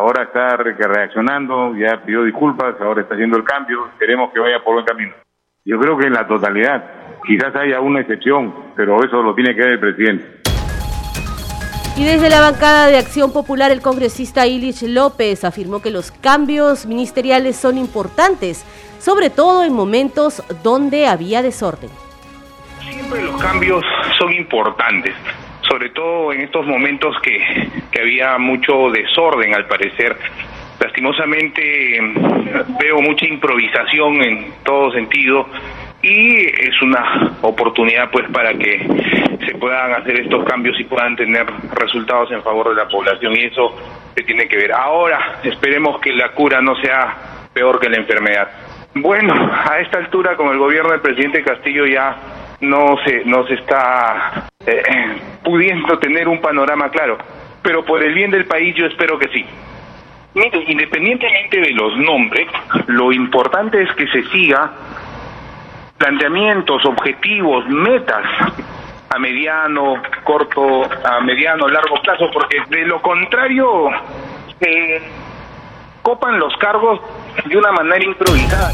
Ahora 0.00 0.22
está 0.22 0.56
reaccionando, 0.56 1.76
ya 1.76 2.00
pidió 2.02 2.24
disculpas, 2.24 2.74
ahora 2.80 3.02
está 3.02 3.12
haciendo 3.12 3.36
el 3.36 3.44
cambio, 3.44 3.90
queremos 3.98 4.32
que 4.32 4.40
vaya 4.40 4.64
por 4.64 4.72
buen 4.72 4.86
camino. 4.86 5.12
Yo 5.62 5.78
creo 5.78 5.98
que 5.98 6.06
en 6.06 6.14
la 6.14 6.26
totalidad, 6.26 6.82
quizás 7.26 7.54
haya 7.54 7.80
una 7.80 8.00
excepción, 8.00 8.72
pero 8.74 9.04
eso 9.04 9.22
lo 9.22 9.34
tiene 9.34 9.54
que 9.54 9.60
ver 9.60 9.72
el 9.72 9.78
presidente. 9.78 10.24
Y 11.98 12.04
desde 12.04 12.30
la 12.30 12.40
bancada 12.40 12.86
de 12.86 12.96
Acción 12.96 13.30
Popular, 13.30 13.70
el 13.72 13.82
congresista 13.82 14.46
Ilich 14.46 14.84
López 14.84 15.44
afirmó 15.44 15.82
que 15.82 15.90
los 15.90 16.12
cambios 16.12 16.86
ministeriales 16.86 17.56
son 17.56 17.76
importantes, 17.76 18.64
sobre 18.98 19.28
todo 19.28 19.64
en 19.64 19.74
momentos 19.74 20.42
donde 20.62 21.08
había 21.08 21.42
desorden 21.42 21.90
los 23.18 23.42
cambios 23.42 23.84
son 24.18 24.32
importantes, 24.32 25.14
sobre 25.70 25.90
todo 25.90 26.32
en 26.32 26.40
estos 26.40 26.66
momentos 26.66 27.16
que, 27.22 27.38
que 27.92 28.00
había 28.00 28.36
mucho 28.38 28.90
desorden 28.90 29.54
al 29.54 29.66
parecer. 29.66 30.16
Lastimosamente 30.80 32.00
veo 32.80 33.00
mucha 33.00 33.26
improvisación 33.26 34.22
en 34.22 34.52
todo 34.64 34.90
sentido 34.90 35.46
y 36.02 36.38
es 36.46 36.82
una 36.82 37.36
oportunidad 37.42 38.10
pues 38.10 38.28
para 38.30 38.52
que 38.54 38.78
se 39.46 39.54
puedan 39.58 39.92
hacer 39.92 40.20
estos 40.22 40.44
cambios 40.44 40.78
y 40.80 40.84
puedan 40.84 41.14
tener 41.14 41.46
resultados 41.74 42.32
en 42.32 42.42
favor 42.42 42.70
de 42.70 42.74
la 42.76 42.88
población 42.88 43.34
y 43.36 43.44
eso 43.44 43.76
se 44.16 44.24
tiene 44.24 44.48
que 44.48 44.56
ver. 44.56 44.72
Ahora 44.72 45.38
esperemos 45.44 46.00
que 46.00 46.12
la 46.14 46.30
cura 46.30 46.60
no 46.60 46.74
sea 46.76 47.48
peor 47.52 47.78
que 47.78 47.88
la 47.88 47.98
enfermedad. 47.98 48.48
Bueno, 48.94 49.34
a 49.34 49.78
esta 49.78 49.98
altura 49.98 50.36
con 50.36 50.48
el 50.48 50.58
gobierno 50.58 50.90
del 50.90 51.00
presidente 51.00 51.44
Castillo 51.44 51.86
ya 51.86 52.39
no 52.60 52.96
se, 53.04 53.24
no 53.24 53.46
se 53.46 53.54
está 53.54 54.48
eh, 54.66 54.82
pudiendo 55.44 55.98
tener 55.98 56.28
un 56.28 56.40
panorama 56.40 56.90
claro. 56.90 57.18
Pero 57.62 57.84
por 57.84 58.02
el 58.02 58.14
bien 58.14 58.30
del 58.30 58.46
país 58.46 58.74
yo 58.76 58.86
espero 58.86 59.18
que 59.18 59.28
sí. 59.28 59.44
independientemente 60.68 61.60
de 61.60 61.70
los 61.72 61.96
nombres, 61.98 62.46
lo 62.86 63.12
importante 63.12 63.82
es 63.82 63.92
que 63.94 64.06
se 64.08 64.22
siga 64.30 64.72
planteamientos, 65.98 66.84
objetivos, 66.86 67.66
metas 67.68 68.24
a 69.10 69.18
mediano, 69.18 70.00
corto, 70.24 70.82
a 71.04 71.20
mediano, 71.20 71.68
largo 71.68 72.00
plazo, 72.00 72.30
porque 72.32 72.58
de 72.68 72.86
lo 72.86 73.02
contrario 73.02 73.90
se 74.58 75.02
copan 76.00 76.38
los 76.38 76.56
cargos 76.56 77.00
de 77.44 77.56
una 77.56 77.72
manera 77.72 78.04
improvisada. 78.04 78.70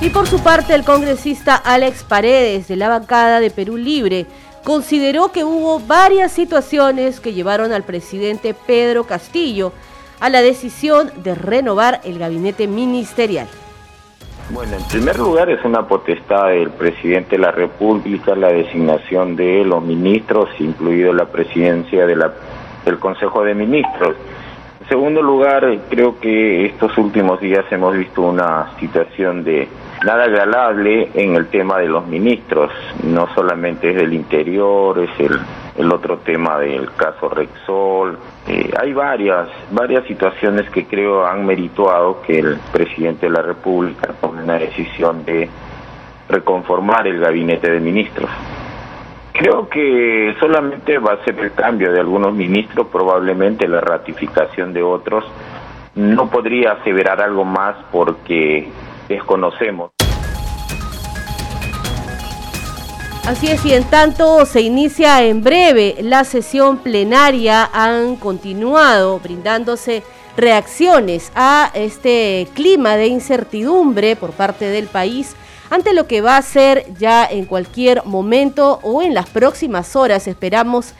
Y 0.00 0.10
por 0.10 0.26
su 0.26 0.42
parte, 0.42 0.74
el 0.74 0.84
congresista 0.84 1.56
Alex 1.56 2.04
Paredes, 2.04 2.68
de 2.68 2.76
la 2.76 2.88
bancada 2.88 3.40
de 3.40 3.50
Perú 3.50 3.76
Libre, 3.76 4.26
consideró 4.62 5.32
que 5.32 5.44
hubo 5.44 5.80
varias 5.80 6.32
situaciones 6.32 7.20
que 7.20 7.32
llevaron 7.32 7.72
al 7.72 7.84
presidente 7.84 8.54
Pedro 8.54 9.04
Castillo 9.04 9.72
a 10.20 10.28
la 10.30 10.42
decisión 10.42 11.10
de 11.22 11.34
renovar 11.34 12.00
el 12.04 12.18
gabinete 12.18 12.66
ministerial. 12.66 13.46
Bueno, 14.50 14.76
en 14.76 14.84
primer 14.84 15.18
lugar 15.18 15.48
es 15.48 15.64
una 15.64 15.86
potestad 15.88 16.48
del 16.48 16.70
presidente 16.70 17.36
de 17.36 17.42
la 17.42 17.50
República 17.50 18.34
la 18.34 18.48
designación 18.48 19.36
de 19.36 19.64
los 19.64 19.82
ministros, 19.82 20.50
incluido 20.58 21.14
la 21.14 21.24
presidencia 21.26 22.06
del 22.06 22.98
Consejo 22.98 23.42
de 23.42 23.54
Ministros. 23.54 24.16
Segundo 24.88 25.22
lugar, 25.22 25.66
creo 25.88 26.20
que 26.20 26.66
estos 26.66 26.96
últimos 26.98 27.40
días 27.40 27.64
hemos 27.70 27.96
visto 27.96 28.20
una 28.20 28.76
situación 28.78 29.42
de 29.42 29.66
nada 30.04 30.24
agradable 30.24 31.08
en 31.14 31.36
el 31.36 31.46
tema 31.46 31.78
de 31.78 31.88
los 31.88 32.06
ministros, 32.06 32.70
no 33.02 33.26
solamente 33.34 33.90
es 33.90 33.96
del 33.96 34.12
interior, 34.12 34.98
es 34.98 35.18
el, 35.18 35.38
el 35.78 35.90
otro 35.90 36.18
tema 36.18 36.58
del 36.58 36.92
caso 36.92 37.30
Rexol. 37.30 38.18
Eh, 38.46 38.70
hay 38.78 38.92
varias, 38.92 39.48
varias 39.70 40.04
situaciones 40.06 40.68
que 40.68 40.84
creo 40.84 41.26
han 41.26 41.46
merituado 41.46 42.20
que 42.20 42.40
el 42.40 42.58
presidente 42.70 43.26
de 43.26 43.32
la 43.32 43.42
República 43.42 44.12
tome 44.20 44.42
una 44.42 44.58
decisión 44.58 45.24
de 45.24 45.48
reconformar 46.28 47.06
el 47.06 47.20
gabinete 47.20 47.70
de 47.70 47.80
ministros. 47.80 48.30
Creo 49.36 49.68
que 49.68 50.32
solamente 50.38 50.96
va 50.98 51.14
a 51.14 51.24
ser 51.24 51.36
el 51.40 51.52
cambio 51.52 51.90
de 51.90 51.98
algunos 51.98 52.32
ministros, 52.32 52.86
probablemente 52.86 53.66
la 53.66 53.80
ratificación 53.80 54.72
de 54.72 54.80
otros. 54.80 55.24
No 55.96 56.30
podría 56.30 56.72
aseverar 56.74 57.20
algo 57.20 57.44
más 57.44 57.74
porque 57.90 58.68
desconocemos. 59.08 59.90
Así 63.26 63.48
es, 63.48 63.66
y 63.66 63.72
en 63.72 63.82
tanto 63.90 64.46
se 64.46 64.60
inicia 64.60 65.24
en 65.24 65.42
breve 65.42 65.96
la 66.00 66.22
sesión 66.22 66.78
plenaria, 66.78 67.68
han 67.72 68.14
continuado 68.14 69.18
brindándose 69.18 70.04
reacciones 70.36 71.32
a 71.34 71.72
este 71.74 72.46
clima 72.54 72.94
de 72.94 73.08
incertidumbre 73.08 74.14
por 74.14 74.30
parte 74.30 74.66
del 74.66 74.86
país 74.86 75.34
ante 75.70 75.94
lo 75.94 76.06
que 76.06 76.20
va 76.20 76.36
a 76.36 76.42
ser 76.42 76.86
ya 76.98 77.24
en 77.24 77.46
cualquier 77.46 78.04
momento 78.04 78.80
o 78.82 79.02
en 79.02 79.14
las 79.14 79.28
próximas 79.30 79.96
horas, 79.96 80.26
esperamos 80.26 80.92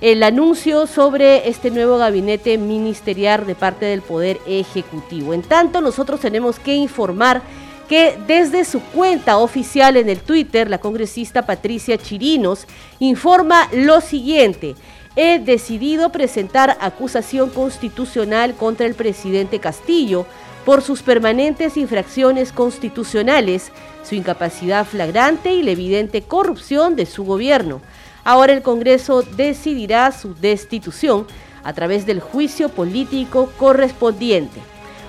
el 0.00 0.22
anuncio 0.22 0.86
sobre 0.86 1.48
este 1.48 1.70
nuevo 1.70 1.98
gabinete 1.98 2.56
ministerial 2.56 3.46
de 3.46 3.54
parte 3.54 3.86
del 3.86 4.00
Poder 4.00 4.38
Ejecutivo. 4.46 5.34
En 5.34 5.42
tanto, 5.42 5.80
nosotros 5.80 6.20
tenemos 6.20 6.58
que 6.58 6.74
informar 6.74 7.42
que 7.88 8.16
desde 8.26 8.64
su 8.64 8.80
cuenta 8.80 9.38
oficial 9.38 9.96
en 9.96 10.08
el 10.08 10.20
Twitter, 10.20 10.70
la 10.70 10.78
congresista 10.78 11.44
Patricia 11.44 11.98
Chirinos 11.98 12.66
informa 13.00 13.68
lo 13.72 14.00
siguiente. 14.00 14.76
He 15.16 15.40
decidido 15.40 16.12
presentar 16.12 16.78
acusación 16.80 17.50
constitucional 17.50 18.54
contra 18.54 18.86
el 18.86 18.94
presidente 18.94 19.58
Castillo 19.58 20.24
por 20.64 20.82
sus 20.82 21.02
permanentes 21.02 21.76
infracciones 21.76 22.52
constitucionales, 22.52 23.72
su 24.02 24.14
incapacidad 24.14 24.86
flagrante 24.86 25.52
y 25.52 25.62
la 25.62 25.72
evidente 25.72 26.22
corrupción 26.22 26.96
de 26.96 27.06
su 27.06 27.24
gobierno. 27.24 27.80
Ahora 28.24 28.52
el 28.52 28.62
Congreso 28.62 29.22
decidirá 29.22 30.12
su 30.12 30.34
destitución 30.34 31.26
a 31.62 31.72
través 31.72 32.06
del 32.06 32.20
juicio 32.20 32.68
político 32.68 33.50
correspondiente. 33.58 34.60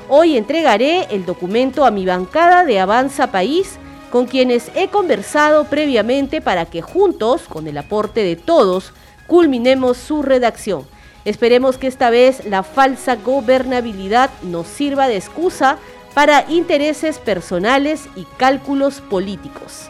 Hoy 0.09 0.37
entregaré 0.37 1.07
el 1.11 1.25
documento 1.25 1.85
a 1.85 1.91
mi 1.91 2.05
bancada 2.05 2.65
de 2.65 2.79
Avanza 2.79 3.27
País, 3.27 3.77
con 4.11 4.25
quienes 4.25 4.69
he 4.75 4.89
conversado 4.89 5.63
previamente 5.65 6.41
para 6.41 6.65
que 6.65 6.81
juntos, 6.81 7.43
con 7.47 7.67
el 7.67 7.77
aporte 7.77 8.23
de 8.23 8.35
todos, 8.35 8.91
culminemos 9.27 9.95
su 9.97 10.21
redacción. 10.21 10.85
Esperemos 11.23 11.77
que 11.77 11.87
esta 11.87 12.09
vez 12.09 12.45
la 12.45 12.63
falsa 12.63 13.15
gobernabilidad 13.15 14.29
nos 14.41 14.67
sirva 14.67 15.07
de 15.07 15.15
excusa 15.15 15.77
para 16.13 16.45
intereses 16.49 17.19
personales 17.19 18.07
y 18.15 18.25
cálculos 18.37 19.01
políticos. 19.01 19.89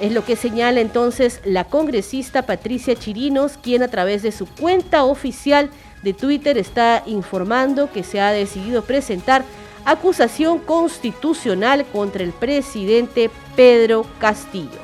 Es 0.00 0.12
lo 0.12 0.24
que 0.24 0.36
señala 0.36 0.80
entonces 0.80 1.40
la 1.44 1.64
congresista 1.64 2.42
Patricia 2.42 2.96
Chirinos, 2.96 3.56
quien 3.56 3.82
a 3.82 3.88
través 3.88 4.22
de 4.22 4.32
su 4.32 4.46
cuenta 4.46 5.04
oficial 5.04 5.70
de 6.02 6.12
Twitter 6.12 6.58
está 6.58 7.02
informando 7.06 7.90
que 7.92 8.02
se 8.02 8.20
ha 8.20 8.32
decidido 8.32 8.82
presentar 8.82 9.44
acusación 9.84 10.58
constitucional 10.58 11.84
contra 11.86 12.22
el 12.22 12.32
presidente 12.32 13.30
Pedro 13.56 14.06
Castillo. 14.18 14.80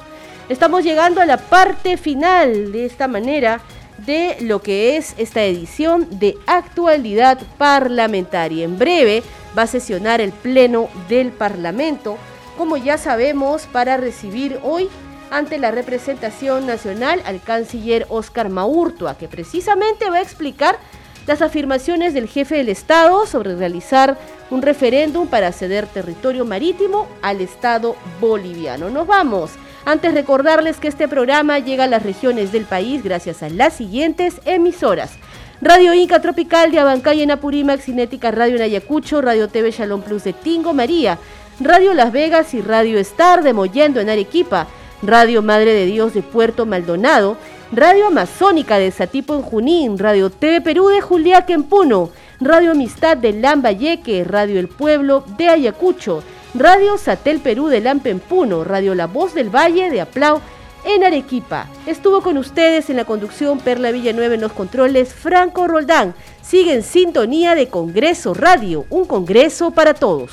Estamos 0.48 0.82
llegando 0.84 1.20
a 1.20 1.26
la 1.26 1.36
parte 1.36 1.96
final 1.96 2.72
de 2.72 2.86
esta 2.86 3.08
manera 3.08 3.60
de 3.98 4.36
lo 4.40 4.62
que 4.62 4.96
es 4.96 5.14
esta 5.18 5.42
edición 5.42 6.06
de 6.18 6.36
actualidad 6.46 7.38
parlamentaria. 7.58 8.64
En 8.64 8.78
breve 8.78 9.22
va 9.56 9.62
a 9.62 9.66
sesionar 9.66 10.20
el 10.20 10.32
Pleno 10.32 10.88
del 11.08 11.30
Parlamento, 11.30 12.16
como 12.56 12.76
ya 12.76 12.98
sabemos, 12.98 13.66
para 13.66 13.96
recibir 13.96 14.58
hoy 14.62 14.88
ante 15.30 15.58
la 15.58 15.70
representación 15.70 16.66
nacional 16.66 17.22
al 17.24 17.40
canciller 17.40 18.06
Oscar 18.08 18.48
Maurtua, 18.48 19.16
que 19.16 19.28
precisamente 19.28 20.10
va 20.10 20.16
a 20.16 20.22
explicar 20.22 20.78
las 21.26 21.42
afirmaciones 21.42 22.14
del 22.14 22.26
jefe 22.26 22.56
del 22.56 22.70
Estado 22.70 23.26
sobre 23.26 23.54
realizar 23.54 24.16
un 24.50 24.62
referéndum 24.62 25.28
para 25.28 25.52
ceder 25.52 25.86
territorio 25.86 26.46
marítimo 26.46 27.06
al 27.20 27.42
Estado 27.42 27.96
boliviano. 28.18 28.88
Nos 28.88 29.06
vamos. 29.06 29.50
Antes 29.84 30.14
recordarles 30.14 30.78
que 30.78 30.88
este 30.88 31.06
programa 31.06 31.58
llega 31.58 31.84
a 31.84 31.88
las 31.88 32.02
regiones 32.02 32.50
del 32.50 32.64
país 32.64 33.04
gracias 33.04 33.42
a 33.42 33.50
las 33.50 33.74
siguientes 33.74 34.40
emisoras. 34.46 35.12
Radio 35.60 35.92
Inca 35.92 36.20
Tropical 36.20 36.70
de 36.70 36.78
Abancay 36.78 37.22
en 37.22 37.32
Apurímac, 37.32 37.80
Cinética 37.80 38.30
Radio 38.30 38.54
en 38.54 38.62
Ayacucho, 38.62 39.20
Radio 39.20 39.48
TV 39.48 39.72
Shalom 39.72 40.02
Plus 40.02 40.22
de 40.22 40.32
Tingo 40.32 40.72
María, 40.72 41.18
Radio 41.58 41.94
Las 41.94 42.12
Vegas 42.12 42.54
y 42.54 42.60
Radio 42.60 42.96
Star 43.00 43.42
de 43.42 43.52
Mollendo 43.52 43.98
en 43.98 44.08
Arequipa, 44.08 44.68
Radio 45.02 45.42
Madre 45.42 45.74
de 45.74 45.86
Dios 45.86 46.14
de 46.14 46.22
Puerto 46.22 46.64
Maldonado, 46.64 47.36
Radio 47.72 48.06
Amazónica 48.06 48.78
de 48.78 48.92
Satipo 48.92 49.34
en 49.34 49.42
Junín, 49.42 49.98
Radio 49.98 50.30
TV 50.30 50.60
Perú 50.60 50.90
de 50.90 51.00
Juliaca 51.00 51.52
en 51.52 51.64
Puno, 51.64 52.10
Radio 52.40 52.70
Amistad 52.70 53.16
de 53.16 53.32
Lambayeque, 53.32 54.22
Radio 54.22 54.60
El 54.60 54.68
Pueblo 54.68 55.24
de 55.36 55.48
Ayacucho, 55.48 56.22
Radio 56.54 56.96
Satel 56.98 57.40
Perú 57.40 57.66
de 57.66 57.80
Lampa 57.80 58.10
en 58.10 58.20
Puno, 58.20 58.62
Radio 58.62 58.94
La 58.94 59.08
Voz 59.08 59.34
del 59.34 59.50
Valle 59.50 59.90
de 59.90 60.02
Aplau 60.02 60.40
en 60.88 61.04
Arequipa. 61.04 61.68
Estuvo 61.86 62.22
con 62.22 62.38
ustedes 62.38 62.88
en 62.90 62.96
la 62.96 63.04
conducción 63.04 63.58
Perla 63.60 63.90
Villanueva 63.90 64.34
en 64.34 64.40
los 64.40 64.52
controles 64.52 65.12
Franco 65.14 65.68
Roldán. 65.68 66.14
Sigue 66.42 66.72
en 66.72 66.82
sintonía 66.82 67.54
de 67.54 67.68
Congreso 67.68 68.32
Radio, 68.34 68.86
un 68.88 69.04
congreso 69.04 69.70
para 69.70 69.94
todos. 69.94 70.30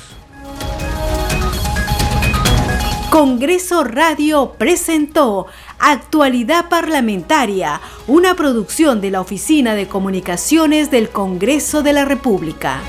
Congreso 3.10 3.84
Radio 3.84 4.54
presentó 4.58 5.46
Actualidad 5.78 6.68
Parlamentaria, 6.68 7.80
una 8.06 8.34
producción 8.34 9.00
de 9.00 9.10
la 9.10 9.20
Oficina 9.20 9.74
de 9.74 9.86
Comunicaciones 9.86 10.90
del 10.90 11.10
Congreso 11.10 11.82
de 11.82 11.92
la 11.92 12.04
República. 12.04 12.80